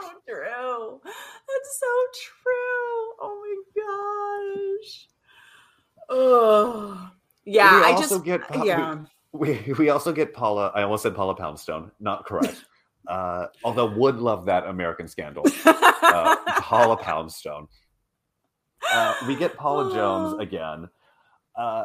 so 0.00 0.12
true. 0.28 1.00
That's 1.04 1.80
so 1.80 1.92
true. 2.14 3.14
Oh 3.20 3.34
my 3.42 3.56
gosh. 4.82 5.08
Oh, 6.08 7.10
yeah. 7.44 7.80
We 7.80 7.86
I 7.86 7.90
also 7.92 8.14
just 8.16 8.24
get 8.24 8.40
yeah. 8.64 8.98
We, 9.32 9.62
we, 9.66 9.72
we 9.74 9.90
also 9.90 10.12
get 10.12 10.32
Paula. 10.34 10.72
I 10.74 10.82
almost 10.82 11.02
said 11.02 11.14
Paula 11.14 11.34
Poundstone. 11.34 11.90
Not 12.00 12.24
correct. 12.24 12.64
Uh, 13.06 13.46
although 13.64 13.86
would 13.86 14.16
love 14.16 14.44
that 14.44 14.66
American 14.66 15.08
Scandal. 15.08 15.46
Uh, 15.64 16.36
Paula 16.60 16.96
Poundstone. 16.96 17.68
Uh, 18.92 19.14
we 19.26 19.34
get 19.34 19.56
Paula 19.56 19.92
Jones 19.92 20.40
again, 20.40 20.88
uh, 21.56 21.84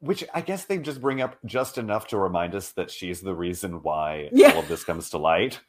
which 0.00 0.24
I 0.34 0.40
guess 0.40 0.64
they 0.64 0.78
just 0.78 1.00
bring 1.00 1.22
up 1.22 1.36
just 1.46 1.78
enough 1.78 2.08
to 2.08 2.18
remind 2.18 2.54
us 2.54 2.72
that 2.72 2.90
she's 2.90 3.20
the 3.20 3.34
reason 3.34 3.82
why 3.82 4.28
yeah. 4.32 4.52
all 4.52 4.60
of 4.60 4.68
this 4.68 4.84
comes 4.84 5.10
to 5.10 5.18
light. 5.18 5.60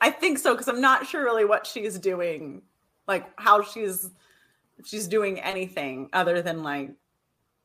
I 0.00 0.10
think 0.10 0.38
so 0.38 0.52
because 0.54 0.68
I'm 0.68 0.80
not 0.80 1.06
sure 1.06 1.22
really 1.22 1.44
what 1.44 1.66
she's 1.66 1.98
doing, 1.98 2.62
like 3.06 3.28
how 3.36 3.62
she's 3.62 4.10
she's 4.84 5.08
doing 5.08 5.40
anything 5.40 6.08
other 6.12 6.42
than 6.42 6.62
like 6.62 6.90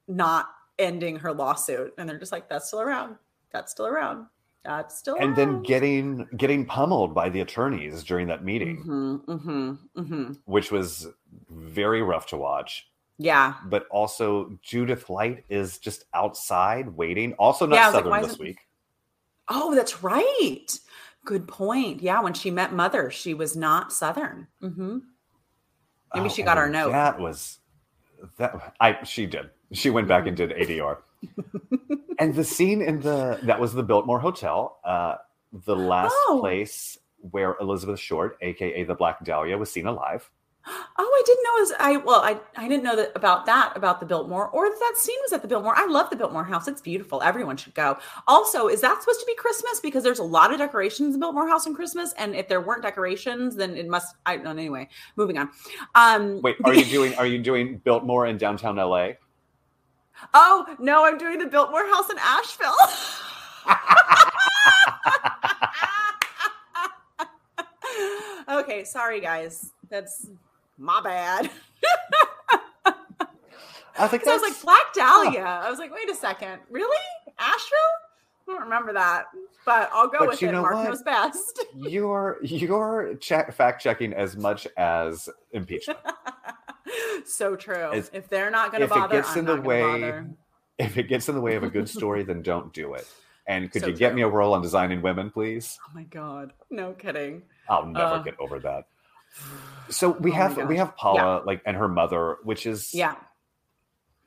not 0.08 0.50
ending 0.80 1.18
her 1.18 1.34
lawsuit, 1.34 1.94
and 1.98 2.08
they're 2.08 2.20
just 2.20 2.32
like 2.32 2.50
that's 2.50 2.68
still 2.68 2.82
around, 2.82 3.16
that's 3.52 3.72
still 3.72 3.88
around. 3.88 4.28
That's 4.68 4.98
still 4.98 5.16
and 5.20 5.34
then 5.34 5.64
getting 5.64 6.28
getting 6.36 6.66
pummeled 6.66 7.16
by 7.16 7.30
the 7.30 7.40
attorneys 7.40 8.04
during 8.04 8.28
that 8.28 8.44
meeting. 8.44 8.84
Mm-hmm, 8.84 9.32
mm-hmm, 9.32 10.02
mm-hmm. 10.02 10.34
which 10.44 10.72
was 10.74 11.08
very 11.50 12.02
rough 12.02 12.28
to 12.28 12.38
watch. 12.38 12.90
Yeah. 13.18 13.56
But 13.66 13.88
also 13.90 14.60
judith 14.62 15.10
light 15.10 15.46
is 15.50 15.78
just 15.78 16.04
outside 16.14 16.90
waiting. 16.90 17.34
Also 17.34 17.66
not 17.66 17.76
yeah, 17.76 17.92
southern 17.92 18.10
like, 18.10 18.28
this 18.28 18.38
week. 18.38 18.58
Oh 19.48 19.74
that's 19.74 20.04
right. 20.04 20.68
Good 21.24 21.48
point. 21.48 22.02
Yeah 22.02 22.22
when 22.22 22.34
she 22.34 22.52
met 22.52 22.74
mother 22.74 23.10
she 23.10 23.34
was 23.34 23.56
not 23.56 23.94
southern. 23.94 24.48
Mm-hmm. 24.62 24.98
Maybe 26.14 26.26
oh, 26.26 26.30
she 26.30 26.44
got 26.44 26.58
our 26.58 26.70
note 26.70 26.92
that 26.92 27.20
was 27.20 27.60
that 28.38 28.74
i 28.80 28.98
she 29.04 29.26
did 29.26 29.50
she 29.72 29.90
went 29.90 30.08
back 30.08 30.28
and 30.28 30.38
did 30.38 30.52
adr 30.52 30.98
and 32.20 32.34
the 32.34 32.44
scene 32.44 32.82
in 32.82 33.00
the 33.02 33.40
that 33.44 33.60
was 33.60 33.74
the 33.74 33.84
Biltmore 33.84 34.20
Hotel, 34.20 34.78
uh, 34.84 35.16
the 35.66 35.76
last 35.76 36.16
oh. 36.28 36.38
place 36.40 36.98
where 37.32 37.56
Elizabeth 37.60 38.00
Short, 38.00 38.38
aka 38.42 38.84
the 38.84 38.96
Black 38.96 39.24
Dahlia, 39.24 39.58
was 39.58 39.72
seen 39.72 39.88
alive. 39.88 40.30
Oh, 40.98 41.00
I 41.00 41.24
didn't 41.26 41.44
know. 41.44 41.52
Was, 41.60 41.74
I 41.80 41.98
well, 41.98 42.22
I 42.22 42.40
I 42.56 42.68
didn't 42.68 42.84
know 42.84 42.96
that 42.96 43.12
about 43.16 43.46
that 43.46 43.74
about 43.76 44.00
the 44.00 44.06
Biltmore 44.06 44.50
or 44.50 44.70
that, 44.70 44.80
that 44.80 44.98
scene 44.98 45.18
was 45.24 45.34
at 45.34 45.42
the 45.42 45.48
Biltmore. 45.48 45.74
I 45.76 45.86
love 45.86 46.10
the 46.10 46.16
Biltmore 46.16 46.44
house. 46.44 46.68
It's 46.68 46.82
beautiful. 46.82 47.22
Everyone 47.22 47.58
should 47.58 47.74
go. 47.74 47.98
Also, 48.28 48.68
is 48.68 48.82
that 48.82 49.02
supposed 49.02 49.20
to 49.20 49.26
be 49.26 49.36
Christmas? 49.36 49.80
Because 49.80 50.04
there's 50.04 50.20
a 50.20 50.24
lot 50.24 50.52
of 50.52 50.58
decorations 50.58 51.14
in 51.14 51.20
Biltmore 51.20 51.48
house 51.48 51.68
on 51.68 51.76
Christmas, 51.76 52.14
and 52.18 52.36
if 52.36 52.48
there 52.48 52.62
weren't 52.62 52.84
decorations, 52.84 53.56
then 53.56 53.78
it 53.78 53.88
must. 53.88 54.16
I 54.26 54.36
don't 54.36 54.46
know. 54.46 54.52
Anyway, 54.52 54.90
moving 55.16 55.38
on. 55.38 55.50
Um, 55.96 56.42
Wait, 56.42 56.58
are 56.64 56.74
you 56.74 56.86
doing 56.86 57.16
are 57.16 57.28
you 57.28 57.40
doing 57.40 57.78
Biltmore 57.84 58.28
in 58.28 58.38
downtown 58.38 58.76
LA? 58.76 59.10
Oh 60.34 60.76
no, 60.80 61.06
I'm 61.06 61.20
doing 61.20 61.38
the 61.38 61.46
Biltmore 61.46 61.86
house 61.86 62.10
in 62.10 62.18
Asheville. 62.18 62.74
okay, 68.50 68.84
sorry 68.84 69.20
guys. 69.20 69.72
That's 69.90 70.30
my 70.78 71.02
bad. 71.02 71.50
I 74.00 74.04
was 74.04 74.12
like, 74.12 74.28
I 74.28 74.34
was 74.34 74.42
like 74.44 74.62
Black 74.62 74.94
Dahlia. 74.94 75.42
I 75.42 75.70
was 75.70 75.80
like, 75.80 75.92
wait 75.94 76.10
a 76.10 76.16
second, 76.16 76.60
really? 76.70 76.98
Asheville? 77.40 77.78
I 78.48 78.54
don't 78.54 78.62
remember 78.62 78.94
that, 78.94 79.26
but 79.66 79.90
I'll 79.92 80.08
go 80.08 80.20
but 80.20 80.30
with 80.30 80.44
it. 80.44 80.54
Mark 80.54 80.76
what? 80.76 80.90
knows 80.90 81.02
best. 81.02 81.66
you're 81.76 82.38
you're 82.42 83.16
check, 83.20 83.54
fact 83.54 83.82
checking 83.82 84.14
as 84.14 84.38
much 84.38 84.68
as 84.78 85.28
impeachment. 85.52 86.00
so 87.26 87.56
true. 87.56 87.92
As, 87.92 88.10
if 88.14 88.30
they're 88.30 88.52
not 88.52 88.72
going 88.72 88.82
to 88.82 88.88
bother, 88.88 89.18
if 89.18 89.20
it 89.20 89.24
gets 89.24 89.32
I'm 89.34 89.40
in 89.40 89.46
the 89.46 89.62
way, 89.62 89.82
bother. 89.82 90.30
if 90.78 90.98
it 90.98 91.10
gets 91.10 91.28
in 91.28 91.36
the 91.36 91.42
way 91.42 91.56
of 91.56 91.64
a 91.64 91.70
good 91.70 91.90
story, 91.98 92.24
then 92.24 92.42
don't 92.42 92.72
do 92.72 92.94
it. 92.94 93.06
And 93.48 93.70
could 93.72 93.82
so 93.82 93.88
you 93.88 93.94
true. 93.94 94.00
get 94.00 94.16
me 94.16 94.22
a 94.22 94.28
role 94.28 94.54
on 94.54 94.62
designing 94.62 95.02
women, 95.02 95.30
please? 95.30 95.78
Oh 95.86 95.92
my 95.94 96.04
god, 96.04 96.54
no 96.70 96.94
kidding. 96.94 97.42
I'll 97.70 97.86
never 97.86 98.16
uh, 98.16 98.20
get 98.20 98.40
over 98.40 98.60
that. 98.60 98.88
So 99.90 100.12
we 100.12 100.32
oh 100.32 100.36
have 100.36 100.58
we 100.68 100.78
have 100.78 100.96
Paula 100.98 101.38
yeah. 101.38 101.44
like 101.46 101.62
and 101.66 101.78
her 101.78 101.88
mother, 101.88 102.38
which 102.44 102.66
is 102.66 102.94
yeah 102.94 103.16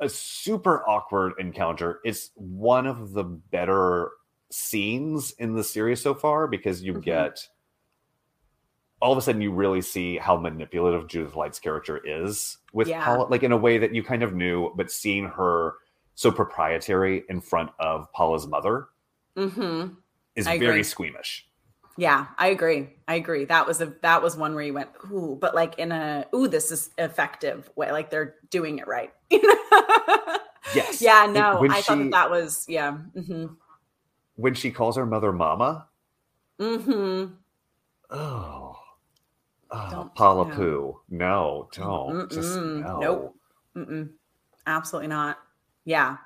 a 0.01 0.09
super 0.09 0.89
awkward 0.89 1.35
encounter. 1.39 2.01
It's 2.05 2.31
one 2.35 2.87
of 2.87 3.13
the 3.13 3.25
better 3.25 4.11
scenes 4.51 5.33
in 5.33 5.55
the 5.55 5.63
series 5.63 6.01
so 6.01 6.15
far 6.15 6.49
because 6.49 6.83
you 6.83 6.93
mm-hmm. 6.95 7.03
get 7.03 7.47
all 9.01 9.13
of 9.13 9.19
a 9.19 9.23
sudden 9.23 9.41
you 9.41 9.53
really 9.53 9.81
see 9.81 10.19
how 10.19 10.37
manipulative 10.37 11.07
Judith 11.07 11.37
Light's 11.37 11.59
character 11.59 12.01
is 12.05 12.59
with 12.73 12.89
yeah. 12.89 13.05
Paula, 13.05 13.29
like 13.29 13.43
in 13.43 13.53
a 13.53 13.57
way 13.57 13.79
that 13.79 13.95
you 13.95 14.03
kind 14.03 14.23
of 14.23 14.35
knew, 14.35 14.73
but 14.77 14.91
seeing 14.91 15.27
her 15.27 15.75
so 16.15 16.31
proprietary 16.31 17.25
in 17.29 17.41
front 17.41 17.71
of 17.79 18.13
Paula's 18.13 18.47
mother 18.47 18.89
mm-hmm. 19.37 19.95
is 20.37 20.47
I 20.47 20.59
very 20.59 20.73
agree. 20.73 20.83
squeamish. 20.83 21.49
Yeah, 21.97 22.27
I 22.39 22.49
agree. 22.49 22.89
I 23.09 23.15
agree. 23.15 23.45
That 23.45 23.67
was 23.67 23.81
a 23.81 23.95
that 24.03 24.23
was 24.23 24.37
one 24.37 24.55
where 24.55 24.65
you 24.65 24.73
went, 24.75 24.91
ooh, 25.11 25.37
but 25.41 25.55
like 25.55 25.79
in 25.79 25.93
a 25.93 26.27
ooh, 26.35 26.49
this 26.49 26.71
is 26.71 26.91
effective 26.99 27.71
way. 27.77 27.93
Like 27.93 28.11
they're 28.11 28.37
doing 28.51 28.79
it 28.79 28.87
right. 28.87 29.13
yes. 29.31 31.03
Yeah. 31.03 31.27
No, 31.31 31.61
when 31.61 31.71
I 31.71 31.77
she, 31.77 31.83
thought 31.83 31.99
that, 31.99 32.11
that 32.13 32.31
was 32.31 32.65
yeah. 32.69 32.97
Mm-hmm. 33.15 33.47
When 34.37 34.55
she 34.55 34.71
calls 34.71 34.97
her 34.97 35.07
mother 35.07 35.33
Mama. 35.33 35.89
Mm-hmm. 36.59 37.35
Oh. 38.11 38.77
Oh, 39.73 40.11
Paula 40.15 40.49
no. 40.49 40.55
Poo. 40.55 41.01
No, 41.11 41.69
don't. 41.73 42.29
Mm-mm. 42.29 42.33
Just 42.33 42.57
no. 42.57 42.99
Nope. 42.99 43.37
Mm-mm. 43.77 44.11
Absolutely 44.67 45.09
not. 45.09 45.39
Yeah. 45.85 46.17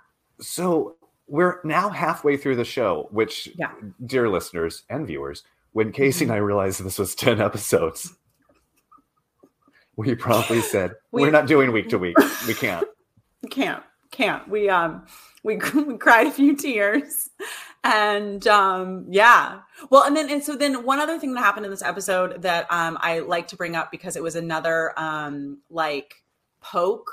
So 0.41 0.97
we're 1.27 1.61
now 1.65 1.89
halfway 1.89 2.37
through 2.37 2.57
the 2.57 2.65
show, 2.65 3.09
which, 3.11 3.49
yeah. 3.59 3.73
dear 4.05 4.29
listeners 4.29 4.83
and 4.91 5.07
viewers, 5.07 5.43
when 5.73 5.93
Casey 5.93 6.25
and 6.25 6.33
I 6.33 6.37
realized 6.37 6.83
this 6.83 6.99
was 6.99 7.15
10 7.15 7.41
episodes, 7.41 8.15
we 9.97 10.15
promptly 10.15 10.61
said, 10.61 10.93
we, 11.13 11.23
We're 11.23 11.31
not 11.31 11.47
doing 11.47 11.73
week 11.73 11.89
to 11.91 11.99
week. 11.99 12.17
We 12.47 12.55
can't. 12.55 12.87
Can't. 13.51 13.83
Can't. 14.11 14.49
We 14.49 14.71
um 14.71 15.05
we, 15.43 15.57
we 15.75 15.99
cried 15.99 16.29
a 16.29 16.31
few 16.31 16.57
tears. 16.57 17.29
And 17.83 18.47
um 18.47 19.05
yeah. 19.11 19.61
Well, 19.91 20.05
and 20.05 20.17
then 20.17 20.31
and 20.31 20.43
so 20.43 20.57
then 20.57 20.83
one 20.83 20.99
other 20.99 21.19
thing 21.19 21.35
that 21.35 21.41
happened 21.41 21.67
in 21.67 21.71
this 21.71 21.83
episode 21.83 22.41
that 22.41 22.67
um 22.71 22.97
I 23.03 23.19
like 23.19 23.49
to 23.49 23.57
bring 23.57 23.77
up 23.77 23.91
because 23.91 24.17
it 24.17 24.23
was 24.23 24.35
another 24.35 24.99
um 24.99 25.59
like 25.69 26.15
poke 26.63 27.11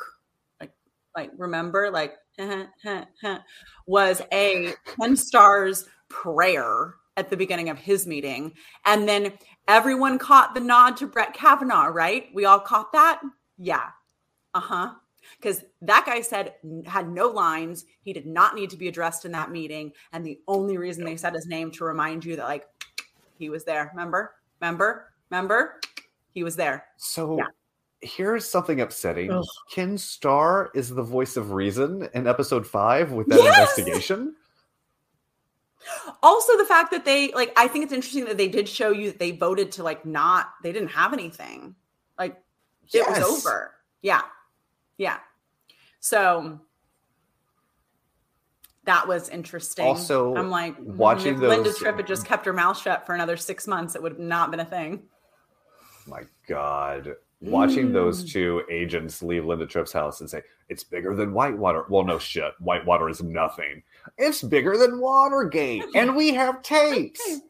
like 0.61 0.71
like 1.17 1.31
remember 1.37 1.91
like 1.91 2.13
was 3.87 4.21
a 4.31 4.73
Ken 4.85 5.15
Starr's 5.15 5.85
prayer 6.09 6.95
at 7.17 7.29
the 7.29 7.37
beginning 7.37 7.69
of 7.69 7.77
his 7.77 8.07
meeting. 8.07 8.53
And 8.85 9.07
then 9.07 9.33
everyone 9.67 10.17
caught 10.17 10.53
the 10.53 10.59
nod 10.59 10.97
to 10.97 11.07
Brett 11.07 11.33
Kavanaugh, 11.33 11.87
right? 11.87 12.27
We 12.33 12.45
all 12.45 12.59
caught 12.59 12.91
that? 12.93 13.21
Yeah. 13.57 13.87
Uh 14.53 14.59
huh. 14.59 14.91
Because 15.37 15.63
that 15.81 16.05
guy 16.05 16.21
said 16.21 16.55
had 16.85 17.09
no 17.09 17.27
lines. 17.27 17.85
He 18.03 18.11
did 18.13 18.25
not 18.25 18.55
need 18.55 18.69
to 18.71 18.77
be 18.77 18.87
addressed 18.87 19.25
in 19.25 19.31
that 19.33 19.51
meeting. 19.51 19.91
And 20.13 20.25
the 20.25 20.39
only 20.47 20.77
reason 20.77 21.03
they 21.03 21.17
said 21.17 21.33
his 21.33 21.47
name 21.47 21.71
to 21.71 21.85
remind 21.85 22.25
you 22.25 22.35
that, 22.35 22.45
like, 22.45 22.65
he 23.37 23.49
was 23.49 23.63
there. 23.63 23.89
Remember? 23.93 24.33
Remember? 24.59 25.09
Remember? 25.29 25.79
He 26.31 26.43
was 26.43 26.55
there. 26.55 26.85
So 26.97 27.37
yeah 27.37 27.45
here's 28.01 28.47
something 28.47 28.81
upsetting. 28.81 29.31
Ugh. 29.31 29.45
Ken 29.71 29.97
Starr 29.97 30.71
is 30.73 30.89
the 30.89 31.03
voice 31.03 31.37
of 31.37 31.51
reason 31.51 32.09
in 32.13 32.27
episode 32.27 32.65
five 32.65 33.11
with 33.11 33.27
that 33.27 33.39
yes! 33.39 33.77
investigation. 33.77 34.35
Also, 36.21 36.57
the 36.57 36.65
fact 36.65 36.91
that 36.91 37.05
they 37.05 37.31
like, 37.33 37.53
I 37.57 37.67
think 37.67 37.83
it's 37.83 37.93
interesting 37.93 38.25
that 38.25 38.37
they 38.37 38.47
did 38.47 38.67
show 38.67 38.91
you 38.91 39.07
that 39.07 39.19
they 39.19 39.31
voted 39.31 39.71
to 39.73 39.83
like 39.83 40.05
not, 40.05 40.53
they 40.63 40.71
didn't 40.71 40.89
have 40.89 41.13
anything. 41.13 41.75
Like 42.17 42.33
it 42.85 42.93
yes. 42.93 43.19
was 43.19 43.39
over. 43.39 43.71
Yeah. 44.01 44.21
Yeah. 44.97 45.17
So 45.99 46.59
that 48.85 49.07
was 49.07 49.29
interesting. 49.29 49.85
Also, 49.85 50.35
I'm 50.35 50.49
like, 50.49 50.75
hmm, 50.75 50.97
watching 50.97 51.35
if 51.35 51.39
those, 51.39 51.49
Linda 51.49 51.73
Tripp 51.73 51.97
had 51.97 52.07
just 52.07 52.21
um, 52.21 52.27
kept 52.27 52.45
her 52.45 52.53
mouth 52.53 52.79
shut 52.79 53.05
for 53.05 53.13
another 53.13 53.37
six 53.37 53.67
months, 53.67 53.95
it 53.95 54.01
would 54.01 54.13
have 54.13 54.19
not 54.19 54.51
been 54.51 54.59
a 54.59 54.65
thing. 54.65 55.03
My 56.07 56.23
God 56.47 57.15
watching 57.41 57.89
mm. 57.89 57.93
those 57.93 58.31
two 58.31 58.63
agents 58.69 59.21
leave 59.21 59.45
Linda 59.45 59.65
Tripp's 59.65 59.91
house 59.91 60.21
and 60.21 60.29
say, 60.29 60.41
it's 60.69 60.83
bigger 60.83 61.15
than 61.15 61.33
Whitewater. 61.33 61.85
Well, 61.89 62.03
no 62.03 62.19
shit. 62.19 62.53
Whitewater 62.59 63.09
is 63.09 63.21
nothing. 63.21 63.83
It's 64.17 64.41
bigger 64.43 64.77
than 64.77 64.99
Watergate. 64.99 65.83
and 65.95 66.15
we 66.15 66.33
have 66.33 66.61
tapes. 66.61 67.21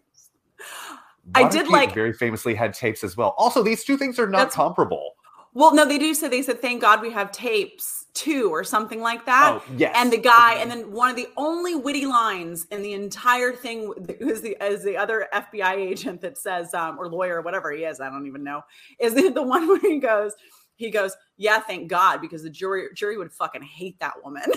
I 1.36 1.48
did 1.48 1.68
like 1.68 1.94
very 1.94 2.14
famously 2.14 2.56
had 2.56 2.74
tapes 2.74 3.04
as 3.04 3.16
well. 3.16 3.36
Also, 3.38 3.62
these 3.62 3.84
two 3.84 3.98
things 3.98 4.18
are 4.18 4.28
not 4.28 4.52
comparable. 4.52 5.14
Well, 5.54 5.74
no, 5.76 5.86
they 5.86 5.98
do 5.98 6.14
say 6.14 6.30
they 6.30 6.42
said, 6.42 6.62
thank 6.62 6.82
God 6.82 7.02
we 7.02 7.12
have 7.12 7.32
tapes 7.32 8.06
too," 8.14 8.50
or 8.50 8.64
something 8.64 9.02
like 9.02 9.26
that. 9.26 9.54
Oh, 9.54 9.64
yes. 9.76 9.94
And 9.98 10.12
the 10.12 10.18
guy, 10.18 10.56
and 10.56 10.72
then 10.72 10.92
one 10.94 11.10
of 11.10 11.18
the 11.18 11.28
only 11.36 11.76
witty 11.76 12.06
lines 12.06 12.68
in 12.72 12.82
the 12.82 12.94
entire 12.94 13.52
thing 13.52 13.94
is 14.22 14.42
the 14.42 14.56
is 14.64 14.84
the 14.84 14.96
other 14.96 15.28
FBI 15.34 15.74
agent 15.76 16.22
that 16.22 16.38
says, 16.38 16.74
um, 16.74 16.98
or 16.98 17.10
lawyer 17.10 17.38
or 17.38 17.42
whatever 17.42 17.72
he 17.72 17.84
is, 17.84 18.00
I 18.00 18.10
don't 18.10 18.28
even 18.28 18.44
know, 18.44 18.62
is 19.00 19.14
the, 19.14 19.30
the 19.36 19.44
one 19.44 19.68
where 19.68 19.80
he 19.80 20.00
goes, 20.00 20.34
he 20.76 20.90
goes, 20.90 21.16
yeah, 21.36 21.60
thank 21.60 21.90
God, 21.90 22.22
because 22.22 22.44
the 22.44 22.50
jury 22.50 22.88
jury 22.96 23.18
would 23.18 23.34
fucking 23.34 23.62
hate 23.62 24.00
that 24.00 24.24
woman. 24.24 24.44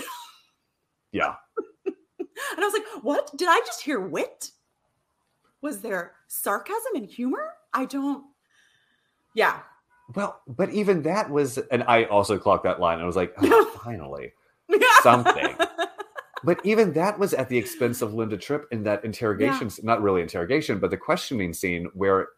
Yeah. 1.11 1.35
and 1.85 1.95
I 2.57 2.59
was 2.59 2.73
like, 2.73 3.03
what? 3.03 3.31
Did 3.37 3.47
I 3.49 3.61
just 3.65 3.81
hear 3.81 4.01
wit? 4.01 4.51
Was 5.61 5.79
there 5.79 6.11
sarcasm 6.27 6.95
and 6.95 7.05
humor? 7.05 7.53
I 7.73 7.85
don't. 7.85 8.25
Yeah, 9.33 9.59
well, 10.13 10.41
but 10.47 10.69
even 10.71 11.01
that 11.03 11.29
was, 11.29 11.57
and 11.71 11.83
I 11.83 12.03
also 12.05 12.37
clocked 12.37 12.63
that 12.63 12.79
line. 12.79 12.99
I 12.99 13.05
was 13.05 13.15
like, 13.15 13.33
oh, 13.41 13.79
finally, 13.83 14.33
something. 15.01 15.55
but 16.43 16.63
even 16.63 16.93
that 16.93 17.17
was 17.17 17.33
at 17.33 17.49
the 17.49 17.57
expense 17.57 18.01
of 18.01 18.13
Linda 18.13 18.37
Tripp 18.37 18.67
in 18.71 18.83
that 18.83 19.03
interrogation, 19.03 19.69
yeah. 19.69 19.83
not 19.83 20.01
really 20.01 20.21
interrogation, 20.21 20.79
but 20.79 20.91
the 20.91 20.97
questioning 20.97 21.53
scene 21.53 21.89
where 21.93 22.29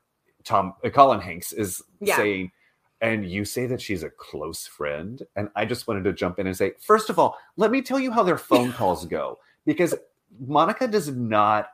Tom 0.43 0.73
uh, 0.84 0.89
Colin 0.89 1.19
Hanks 1.19 1.51
is 1.51 1.84
yeah. 1.99 2.15
saying, 2.15 2.51
and 3.01 3.30
you 3.30 3.43
say 3.43 3.67
that 3.67 3.82
she's 3.82 4.03
a 4.03 4.10
close 4.10 4.65
friend. 4.65 5.21
And 5.36 5.49
I 5.56 5.65
just 5.65 5.88
wanted 5.88 6.06
to 6.06 6.13
jump 6.13 6.39
in 6.39 6.47
and 6.47 6.56
say, 6.56 6.73
first 6.80 7.10
of 7.10 7.19
all, 7.19 7.38
let 7.58 7.69
me 7.69 7.82
tell 7.82 7.99
you 7.99 8.12
how 8.12 8.23
their 8.23 8.38
phone 8.38 8.71
calls 8.73 9.06
go, 9.06 9.39
because 9.65 9.93
Monica 10.39 10.88
does 10.88 11.10
not 11.10 11.69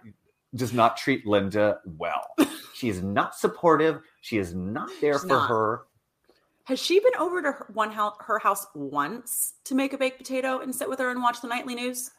does 0.56 0.74
not 0.74 0.98
treat 0.98 1.26
Linda 1.26 1.80
well. 1.98 2.36
She 2.76 2.88
is 2.90 3.02
not 3.02 3.36
supportive. 3.36 4.02
She 4.24 4.38
is 4.38 4.54
not 4.54 4.90
there 5.02 5.16
She's 5.16 5.24
for 5.24 5.28
not. 5.28 5.50
her. 5.50 5.82
Has 6.64 6.80
she 6.80 7.02
been 7.02 7.16
over 7.20 7.42
to 7.42 7.52
her, 7.52 7.66
one 7.74 7.92
house, 7.92 8.16
her 8.22 8.40
house 8.40 8.66
once 8.74 9.56
to 9.66 9.76
make 9.76 9.92
a 9.92 9.98
baked 9.98 10.18
potato 10.18 10.60
and 10.60 10.74
sit 10.74 10.88
with 10.88 11.00
her 11.00 11.10
and 11.10 11.22
watch 11.22 11.42
the 11.42 11.50
nightly 11.50 11.76
news? 11.76 12.10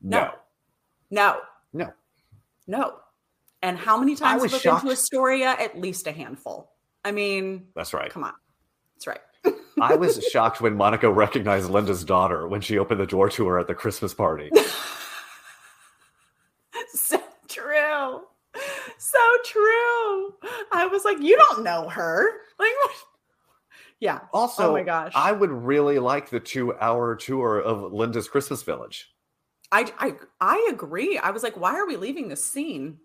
No. 0.00 0.34
No. 1.10 1.40
No. 1.72 1.92
No. 2.68 2.94
And 3.60 3.76
how 3.76 3.98
many 3.98 4.14
times 4.14 4.42
have 4.42 4.62
been 4.62 4.80
to 4.82 4.92
Astoria? 4.92 5.56
At 5.58 5.80
least 5.80 6.06
a 6.06 6.12
handful. 6.12 6.70
I 7.04 7.10
mean, 7.10 7.66
that's 7.74 7.92
right. 7.92 8.12
Come 8.12 8.22
on. 8.22 8.34
That's 8.94 9.08
right. 9.08 9.20
I 9.80 9.96
was 9.96 10.22
shocked 10.30 10.60
when 10.60 10.76
Monica 10.76 11.10
recognized 11.10 11.68
Linda's 11.68 12.04
daughter 12.04 12.46
when 12.46 12.60
she 12.60 12.78
opened 12.78 13.00
the 13.00 13.06
door 13.06 13.28
to 13.30 13.48
her 13.48 13.58
at 13.58 13.66
the 13.66 13.74
Christmas 13.74 14.14
party. 14.14 14.48
so 16.94 17.20
true. 17.48 18.20
So 18.98 19.18
true. 19.44 20.34
I 20.72 20.88
was 20.90 21.04
like, 21.04 21.18
you 21.20 21.36
don't 21.62 21.82
know 21.82 21.88
her. 21.88 22.26
Like, 22.58 22.70
Yeah. 23.98 24.20
Also, 24.32 24.70
oh 24.70 24.72
my 24.72 24.82
gosh. 24.82 25.12
I 25.16 25.32
would 25.32 25.50
really 25.50 25.98
like 25.98 26.30
the 26.30 26.38
two 26.40 26.74
hour 26.78 27.16
tour 27.16 27.58
of 27.60 27.92
Linda's 27.92 28.28
Christmas 28.28 28.62
Village. 28.62 29.08
I, 29.72 29.92
I 29.98 30.14
I 30.40 30.68
agree. 30.70 31.18
I 31.18 31.30
was 31.30 31.42
like, 31.42 31.56
why 31.56 31.74
are 31.74 31.86
we 31.86 31.96
leaving 31.96 32.28
this 32.28 32.44
scene? 32.44 32.98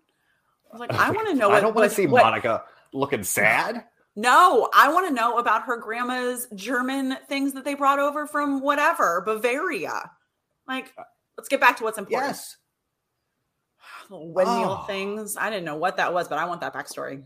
I 0.70 0.76
was 0.76 0.80
like, 0.82 0.94
I 0.94 1.10
want 1.18 1.28
to 1.30 1.34
know. 1.34 1.50
What, 1.50 1.58
I 1.58 1.62
don't 1.62 1.76
want 1.76 1.90
to 1.90 1.96
see 1.96 2.08
what, 2.08 2.24
Monica 2.24 2.64
looking 2.94 3.24
sad. 3.24 3.86
No, 4.20 4.68
I 4.74 4.92
want 4.92 5.08
to 5.08 5.14
know 5.14 5.38
about 5.38 5.62
her 5.66 5.78
grandma's 5.78 6.48
German 6.56 7.18
things 7.30 7.54
that 7.54 7.64
they 7.64 7.76
brought 7.76 8.00
over 8.00 8.26
from 8.26 8.62
whatever 8.62 9.22
Bavaria. 9.24 10.10
Like, 10.68 10.92
let's 11.38 11.48
get 11.50 11.60
back 11.62 11.78
to 11.78 11.84
what's 11.84 12.00
important. 12.00 12.30
Yes. 12.32 12.58
Little 14.10 14.34
windmill 14.34 14.80
Oh. 14.82 14.86
things. 14.88 15.38
I 15.38 15.52
didn't 15.52 15.66
know 15.66 15.76
what 15.76 15.98
that 15.98 16.16
was, 16.16 16.28
but 16.28 16.40
I 16.40 16.46
want 16.46 16.62
that 16.62 16.74
backstory. 16.74 17.26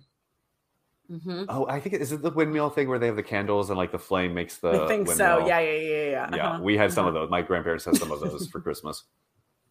Mm-hmm. 1.12 1.44
Oh, 1.50 1.68
I 1.68 1.80
think 1.82 1.96
is 1.96 2.12
it 2.14 2.22
the 2.22 2.30
windmill 2.30 2.70
thing 2.70 2.88
where 2.88 2.98
they 2.98 3.08
have 3.08 3.18
the 3.18 3.24
candles 3.24 3.70
and 3.70 3.78
like 3.78 3.92
the 3.92 4.00
flame 4.00 4.34
makes 4.34 4.58
the. 4.58 4.84
I 4.86 4.88
think 4.88 5.08
so. 5.10 5.14
windmill? 5.36 5.48
Yeah, 5.50 5.60
yeah, 5.60 5.72
yeah, 5.72 6.10
yeah. 6.10 6.36
Yeah, 6.36 6.48
Uh-huh. 6.52 6.64
we 6.64 6.78
had 6.78 6.94
some 6.94 7.06
of 7.06 7.14
Uh-huh. 7.16 7.24
those. 7.26 7.30
My 7.32 7.42
grandparents 7.42 7.84
had 7.86 7.98
some 7.98 8.12
of 8.12 8.22
those 8.22 8.48
for 8.48 8.62
Christmas. 8.62 9.04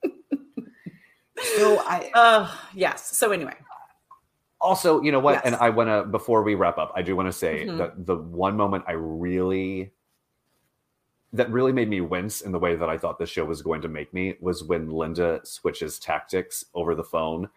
So 1.57 1.79
I 1.87 2.11
Uh, 2.15 2.51
yes. 2.75 3.17
So 3.17 3.33
anyway, 3.33 3.55
also, 4.61 5.01
you 5.01 5.11
know 5.11 5.21
what? 5.21 5.33
Yes. 5.37 5.43
And 5.47 5.55
I 5.57 5.71
want 5.71 5.89
to 5.89 6.05
before 6.05 6.43
we 6.43 6.55
wrap 6.55 6.77
up, 6.77 6.93
I 6.95 7.01
do 7.01 7.17
want 7.17 7.29
to 7.29 7.33
say 7.33 7.65
Mhm. 7.67 7.79
that 7.79 8.05
the 8.05 8.17
one 8.17 8.57
moment 8.59 8.85
I 8.87 8.93
really 8.93 9.93
that 11.33 11.51
really 11.51 11.73
made 11.73 11.89
me 11.89 12.01
wince 12.03 12.43
in 12.43 12.53
the 12.53 12.59
way 12.59 12.75
that 12.77 12.89
I 12.91 12.99
thought 12.99 13.19
the 13.19 13.25
show 13.25 13.45
was 13.47 13.63
going 13.63 13.81
to 13.83 13.89
make 13.89 14.13
me 14.13 14.37
was 14.41 14.65
when 14.65 14.91
Linda 14.91 15.41
switches 15.45 15.99
tactics 15.99 16.65
over 16.75 16.95
the 16.95 17.05
phone 17.05 17.49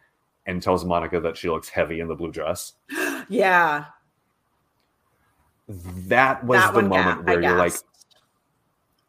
and 0.46 0.62
tells 0.62 0.84
Monica 0.86 1.20
that 1.22 1.38
she 1.38 1.50
looks 1.50 1.70
heavy 1.70 2.00
in 2.00 2.08
the 2.08 2.16
blue 2.16 2.32
dress. 2.32 2.74
yeah, 3.30 3.86
That 5.68 6.44
was 6.44 6.60
that 6.60 6.74
the 6.74 6.82
moment 6.84 7.26
ga- 7.26 7.32
I 7.32 7.36
where 7.36 7.42
you're 7.44 7.58
like, 7.58 7.74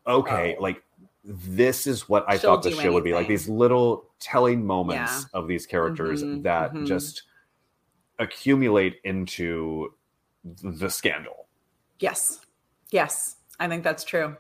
okay, 0.07 0.57
Oh. 0.59 0.63
like 0.63 0.83
this 1.25 1.87
is 1.87 2.09
what 2.09 2.25
I 2.29 2.37
She'll 2.37 2.51
thought 2.55 2.63
the 2.63 2.71
show 2.71 2.93
would 2.93 3.05
be 3.05 3.15
like. 3.15 3.27
These 3.29 3.49
little 3.49 4.11
telling 4.21 4.65
moments 4.65 5.27
Yeah. 5.33 5.39
of 5.41 5.49
these 5.49 5.67
characters 5.67 6.23
Mhm, 6.23 6.43
that 6.43 6.73
mhm. 6.75 6.87
just 6.87 7.23
accumulate 8.19 9.01
into 9.05 9.95
the 10.45 10.91
scandal. 10.91 11.47
Yes. 11.99 12.41
Yes. 12.91 13.37
I 13.59 13.69
think 13.69 13.83
that's 13.83 14.05
true. 14.05 14.37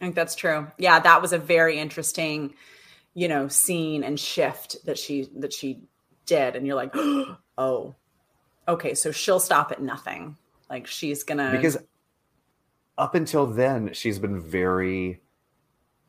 I 0.00 0.04
think 0.04 0.14
that's 0.14 0.34
true. 0.36 0.70
Yeah, 0.78 1.00
that 1.00 1.22
was 1.22 1.32
a 1.32 1.38
very 1.38 1.78
interesting, 1.78 2.54
you 3.14 3.26
know, 3.26 3.48
scene 3.48 4.04
and 4.04 4.20
shift 4.20 4.84
that 4.84 4.98
she 4.98 5.28
that 5.36 5.52
she 5.52 5.82
did 6.28 6.56
and 6.56 6.66
you're 6.66 6.76
like, 6.76 6.92
"Oh. 7.58 7.96
Okay, 8.68 8.94
so 8.94 9.12
she'll 9.12 9.40
stop 9.40 9.72
at 9.72 9.82
nothing. 9.82 10.36
Like 10.70 10.86
she's 10.86 11.24
to 11.24 11.36
Because 11.46 11.76
up 12.96 13.14
until 13.14 13.46
then, 13.46 13.92
she's 13.92 14.18
been 14.18 14.40
very 14.40 15.20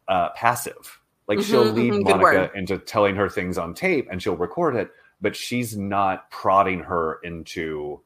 uh, 0.08 0.30
passive. 0.32 1.00
Like 1.28 1.42
she'll 1.42 1.66
Mhm, 1.66 1.74
lead 1.74 2.02
mhm, 2.02 2.04
Monica 2.04 2.52
into 2.56 2.78
telling 2.80 3.16
her 3.16 3.30
things 3.30 3.58
on 3.58 3.74
tape 3.74 4.08
and 4.12 4.22
she'll 4.22 4.38
record 4.38 4.76
it, 4.76 4.92
but 5.22 5.36
she's 5.36 5.78
not 5.78 6.30
prodding 6.32 6.80
her 6.82 7.20
into 7.24 8.02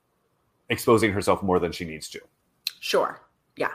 exposing 0.69 1.11
herself 1.13 1.43
more 1.43 1.59
than 1.59 1.71
she 1.71 1.85
needs 1.85 2.09
to. 2.09 2.21
Sure. 2.79 3.21
Yeah. 3.55 3.71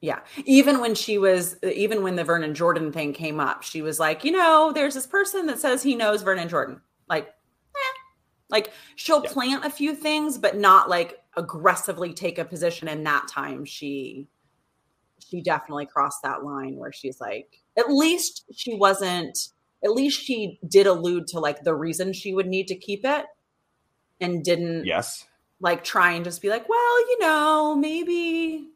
Yeah. 0.00 0.20
Even 0.44 0.80
when 0.80 0.94
she 0.94 1.18
was, 1.18 1.56
even 1.62 2.02
when 2.02 2.16
the 2.16 2.24
Vernon 2.24 2.54
Jordan 2.54 2.92
thing 2.92 3.12
came 3.12 3.40
up, 3.40 3.62
she 3.62 3.82
was 3.82 3.98
like, 4.00 4.24
you 4.24 4.32
know, 4.32 4.72
there's 4.72 4.94
this 4.94 5.06
person 5.06 5.46
that 5.46 5.58
says 5.58 5.82
he 5.82 5.94
knows 5.94 6.22
Vernon 6.22 6.48
Jordan. 6.48 6.80
Like. 7.08 7.28
Like 8.50 8.72
she'll 8.96 9.22
Yeah. 9.24 9.30
plant 9.32 9.64
a 9.64 9.70
few 9.70 9.94
things, 9.94 10.38
but 10.38 10.56
not 10.56 10.88
like 10.88 11.22
aggressively 11.36 12.12
take 12.12 12.38
a 12.38 12.44
position. 12.44 12.88
And 12.88 13.06
that 13.06 13.28
time 13.28 13.64
she, 13.64 14.26
she 15.26 15.42
definitely 15.42 15.86
crossed 15.86 16.22
that 16.22 16.42
line 16.44 16.76
where 16.76 16.92
she's 16.92 17.20
like, 17.20 17.60
at 17.76 17.90
least 17.90 18.44
she 18.54 18.74
wasn't, 18.74 19.48
at 19.84 19.92
least 19.92 20.20
she 20.20 20.58
did 20.66 20.86
allude 20.86 21.26
to 21.28 21.40
like 21.40 21.62
the 21.62 21.74
reason 21.74 22.12
she 22.12 22.34
would 22.34 22.46
need 22.46 22.68
to 22.68 22.74
keep 22.74 23.04
it 23.04 23.26
and 24.20 24.42
didn't 24.44 24.84
Yes. 24.86 25.26
like 25.60 25.84
try 25.84 26.12
and 26.12 26.24
just 26.24 26.42
be 26.42 26.48
like, 26.48 26.68
well, 26.68 27.00
you 27.10 27.18
know, 27.20 27.76
maybe 27.76 28.70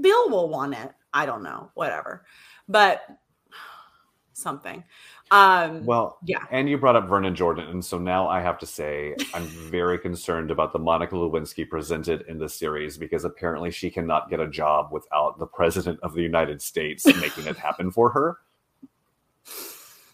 Bill 0.00 0.30
will 0.30 0.48
want 0.48 0.74
it. 0.74 0.90
I 1.12 1.26
don't 1.26 1.42
know, 1.42 1.70
whatever. 1.74 2.24
But 2.68 3.02
something. 4.32 4.84
Um 5.32 5.86
Well, 5.86 6.18
yeah. 6.24 6.44
And 6.50 6.68
you 6.68 6.76
brought 6.76 6.94
up 6.94 7.08
Vernon 7.08 7.34
Jordan, 7.34 7.66
and 7.68 7.82
so 7.82 7.98
now 7.98 8.28
I 8.28 8.40
have 8.40 8.58
to 8.58 8.66
say 8.66 9.16
I'm 9.32 9.46
very 9.46 9.98
concerned 9.98 10.50
about 10.50 10.74
the 10.74 10.78
Monica 10.78 11.14
Lewinsky 11.14 11.68
presented 11.68 12.26
in 12.28 12.38
the 12.38 12.48
series 12.48 12.98
because 12.98 13.24
apparently 13.24 13.70
she 13.70 13.88
cannot 13.90 14.28
get 14.28 14.40
a 14.40 14.46
job 14.46 14.92
without 14.92 15.38
the 15.38 15.46
president 15.46 15.98
of 16.02 16.12
the 16.12 16.20
United 16.20 16.60
States 16.60 17.06
making 17.20 17.46
it 17.46 17.56
happen 17.56 17.90
for 17.90 18.10
her. 18.10 18.36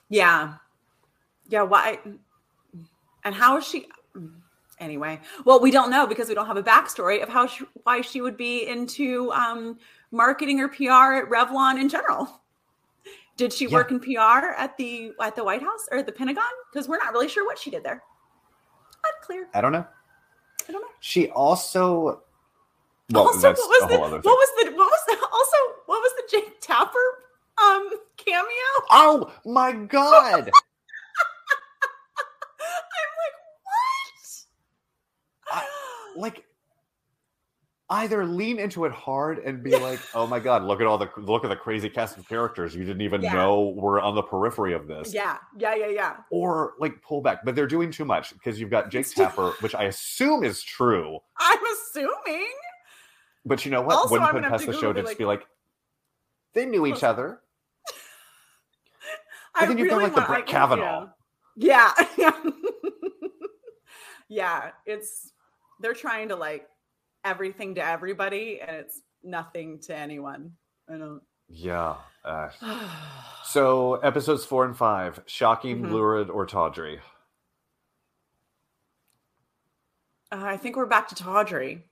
Yeah. 0.09 0.55
Yeah, 1.49 1.63
why 1.63 1.99
and 3.25 3.35
how 3.35 3.57
is 3.57 3.67
she 3.67 3.89
anyway? 4.79 5.21
Well, 5.45 5.59
we 5.59 5.73
don't 5.73 5.91
know 5.91 6.07
because 6.07 6.29
we 6.29 6.35
don't 6.37 6.47
have 6.47 6.57
a 6.57 6.63
backstory 6.63 7.25
of 7.25 7.29
how 7.29 7.49
she, 7.49 7.65
why 7.83 8.03
she 8.03 8.21
would 8.21 8.37
be 8.37 8.69
into 8.69 9.33
um 9.33 9.79
marketing 10.13 10.61
or 10.61 10.69
PR 10.69 11.15
at 11.15 11.29
Revlon 11.29 11.81
in 11.81 11.89
general. 11.89 12.41
Did 13.39 13.53
she 13.53 13.67
Yeah. 13.67 13.75
work 13.75 13.93
in 13.93 14.01
PR 14.01 14.51
at 14.57 14.77
the 14.77 15.15
at 15.21 15.37
the 15.37 15.45
White 15.45 15.63
House 15.63 15.89
or 15.93 15.99
at 15.99 16.07
the 16.07 16.13
Pentagon? 16.13 16.45
Because 16.71 16.89
we're 16.89 16.99
not 16.99 17.13
really 17.13 17.29
sure 17.29 17.47
what 17.47 17.57
she 17.57 17.71
did 17.71 17.85
there. 17.85 18.03
Unclear. 19.15 19.49
I 19.55 19.61
don't 19.61 19.71
know. 19.73 19.87
I 20.69 20.73
don't 20.73 20.83
know. 20.83 20.89
She 20.99 21.31
also, 21.31 22.21
well, 23.11 23.29
also, 23.29 23.53
what 23.53 23.57
was 23.57 23.83
a 23.85 23.87
the 23.87 23.99
what 23.99 24.11
was 24.25 24.51
the 24.59 24.71
what 24.73 24.91
was 24.91 25.01
the 25.07 25.27
also 25.33 25.57
what 25.87 26.03
was 26.03 26.13
the 26.17 26.25
Jake 26.29 26.61
Tapper 26.61 26.99
um 27.63 27.91
cameo? 28.17 28.49
Oh 28.91 29.33
my 29.47 29.71
god! 29.73 30.35
I'm 30.35 30.43
like, 30.43 30.53
what? 35.47 35.65
like 36.17 36.45
either 37.91 38.27
lean 38.27 38.59
into 38.59 38.85
it 38.85 38.93
hard 38.93 39.39
and 39.39 39.63
be 39.63 39.75
like, 39.77 39.99
"Oh 40.15 40.27
my 40.27 40.39
god, 40.39 40.63
look 40.65 40.81
at 40.81 40.87
all 40.87 40.99
the 40.99 41.09
look 41.17 41.45
at 41.45 41.49
the 41.49 41.57
crazy 41.57 41.89
cast 41.89 42.19
of 42.19 42.29
characters 42.29 42.75
you 42.75 42.85
didn't 42.85 43.01
even 43.03 43.23
Yeah. 43.23 43.33
know 43.33 43.69
were 43.77 44.01
on 44.01 44.15
the 44.15 44.23
periphery 44.23 44.75
of 44.75 44.87
this," 44.87 45.15
yeah, 45.15 45.39
yeah, 45.57 45.75
yeah, 45.75 45.87
yeah. 45.89 46.17
or 46.31 46.75
like 46.79 47.01
pull 47.03 47.23
back. 47.23 47.45
But 47.45 47.55
they're 47.57 47.67
doing 47.67 47.91
too 47.91 48.05
much 48.05 48.33
because 48.35 48.61
you've 48.61 48.71
got 48.71 48.91
Jake 48.91 49.07
It's 49.07 49.15
Tapper, 49.15 49.53
which 49.61 49.75
I 49.75 49.85
assume 49.85 50.45
is 50.45 50.63
true. 50.63 51.19
I'm 51.39 51.59
assuming. 51.73 52.53
But 53.47 53.65
you 53.65 53.71
know 53.71 53.81
what? 53.81 53.97
Also, 53.97 54.11
Wouldn't 54.13 54.29
I'm 54.35 54.43
put 54.43 54.51
past 54.51 54.67
the 54.67 54.73
show 54.75 54.93
to 54.93 54.95
be 54.95 55.01
just 55.01 55.07
like- 55.13 55.19
be 55.19 55.25
like, 55.25 55.47
they 56.53 56.67
knew 56.67 56.85
each 56.87 57.03
other. 57.03 57.41
I 59.55 59.67
think 59.67 59.79
you've 59.79 59.89
got, 59.89 59.97
really 59.99 60.11
like, 60.11 60.15
the 60.15 60.27
Brett 60.31 60.47
Kavanaugh. 60.47 61.09
Yeah, 61.57 61.93
yeah, 62.19 62.33
yeah. 64.29 64.71
It's 64.87 65.33
they're 65.81 65.95
trying 65.95 66.29
to 66.29 66.37
like 66.37 66.69
everything 67.33 67.75
to 67.77 67.85
everybody, 67.85 68.61
and 68.61 68.77
it's 68.77 69.03
nothing 69.23 69.79
to 69.81 69.95
anyone. 69.95 70.53
I 70.93 70.97
don't. 70.97 71.23
Yeah. 71.49 71.97
Uh, 72.25 72.49
so 73.45 73.95
episodes 73.97 74.45
four 74.45 74.65
and 74.65 74.77
five: 74.77 75.21
shocking, 75.27 75.83
Mhm. 75.83 75.91
lurid, 75.93 76.31
or 76.31 76.47
tawdry. 76.47 77.01
Uh, 80.33 80.41
I 80.45 80.57
think 80.57 80.77
we're 80.77 80.87
back 80.87 81.09
to 81.09 81.15
Tawdry. 81.15 81.85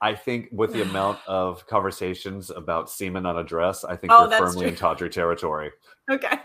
I 0.00 0.14
think 0.14 0.48
with 0.52 0.72
the 0.72 0.82
amount 0.90 1.18
of 1.26 1.66
conversations 1.66 2.50
about 2.50 2.90
semen 2.90 3.26
on 3.26 3.38
a 3.38 3.44
dress, 3.44 3.84
I 3.84 3.96
think 3.96 4.12
Oh, 4.12 4.28
we're 4.28 4.38
firmly 4.38 4.60
true. 4.62 4.68
in 4.68 4.76
tawdry 4.76 5.10
territory. 5.10 5.70
Okay. 6.10 6.38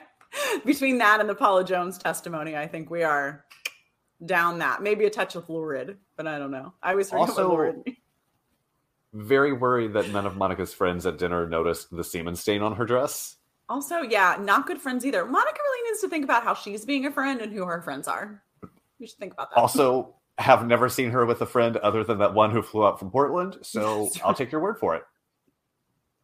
Between 0.63 0.99
that 0.99 1.19
and 1.19 1.27
the 1.27 1.35
Paula 1.35 1.65
Jones 1.65 1.97
testimony, 1.97 2.55
I 2.55 2.65
think 2.65 2.89
we 2.89 3.03
are 3.03 3.43
down 4.25 4.59
that. 4.59 4.81
Maybe 4.81 5.05
a 5.05 5.09
touch 5.09 5.35
of 5.35 5.49
lurid, 5.49 5.97
but 6.15 6.27
I 6.27 6.37
don't 6.39 6.51
know. 6.51 6.73
I 6.83 6.95
was 6.95 7.11
Also- 7.13 7.49
lurid. 7.49 7.95
Very 9.13 9.53
worried 9.53 9.93
that 9.93 10.09
none 10.09 10.27
of 10.27 10.37
Monica's 10.37 10.71
friends 10.73 11.05
at 11.07 11.17
dinner 11.17 11.47
noticed 11.47 11.89
the 11.89 12.03
semen 12.03 12.35
stain 12.35 12.61
on 12.61 12.75
her 12.75 12.85
dress. 12.85 13.37
Also, 13.67 14.01
yeah, 14.01 14.37
not 14.39 14.67
good 14.67 14.79
friends 14.79 15.03
either. 15.05 15.25
Monica 15.25 15.57
really 15.63 15.89
needs 15.89 16.01
to 16.01 16.09
think 16.09 16.23
about 16.23 16.43
how 16.43 16.53
she's 16.53 16.85
being 16.85 17.05
a 17.07 17.11
friend 17.11 17.41
and 17.41 17.51
who 17.51 17.65
her 17.65 17.81
friends 17.81 18.07
are. 18.07 18.43
You 18.99 19.07
should 19.07 19.17
think 19.17 19.33
about 19.33 19.49
that. 19.49 19.57
Also, 19.59 20.13
have 20.37 20.65
never 20.67 20.89
seen 20.89 21.09
her 21.09 21.25
with 21.25 21.41
a 21.41 21.45
friend 21.47 21.77
other 21.77 22.03
than 22.03 22.19
that 22.19 22.33
one 22.35 22.51
who 22.51 22.61
flew 22.61 22.85
out 22.85 22.99
from 22.99 23.09
Portland. 23.09 23.57
So 23.63 24.09
I'll 24.23 24.33
take 24.35 24.51
your 24.51 24.61
word 24.61 24.77
for 24.77 24.95
it. 24.95 25.03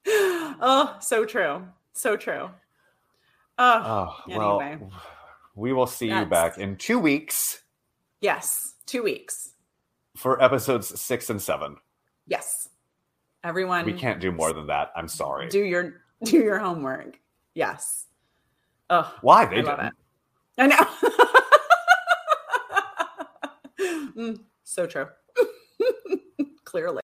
oh, 0.08 0.96
so 1.00 1.26
true. 1.26 1.68
So 1.94 2.16
true. 2.18 2.50
Oh, 3.58 4.16
Oh, 4.28 4.38
well, 4.38 4.62
Anyway. 4.62 4.90
we 5.56 5.74
will 5.74 5.88
see 5.88 6.10
you 6.10 6.26
back 6.26 6.58
in 6.58 6.76
two 6.76 7.00
weeks 7.00 7.62
yes. 8.26 8.74
Two 8.86 9.04
weeks. 9.04 9.52
for 10.18 10.42
episodes 10.42 11.00
six 11.00 11.30
and 11.30 11.42
seven. 11.42 11.78
Yes. 12.28 12.70
Everyone 13.44 13.86
We 13.86 13.94
can't 13.94 14.20
do 14.20 14.32
more 14.32 14.52
than 14.54 14.68
that. 14.68 14.92
I'm 14.96 15.08
sorry. 15.08 15.48
do 15.50 15.64
your 15.64 16.02
do 16.24 16.38
your 16.38 16.58
homework. 16.58 17.20
Yes. 17.54 18.06
Oh, 18.90 19.14
Why? 19.22 19.46
They 19.46 19.58
I 19.58 19.62
didn't. 19.62 19.94
I 20.58 20.68
know. 20.68 20.88
Mm, 24.16 24.40
so 24.64 24.88
true. 24.88 25.08
Clearly. 26.64 27.02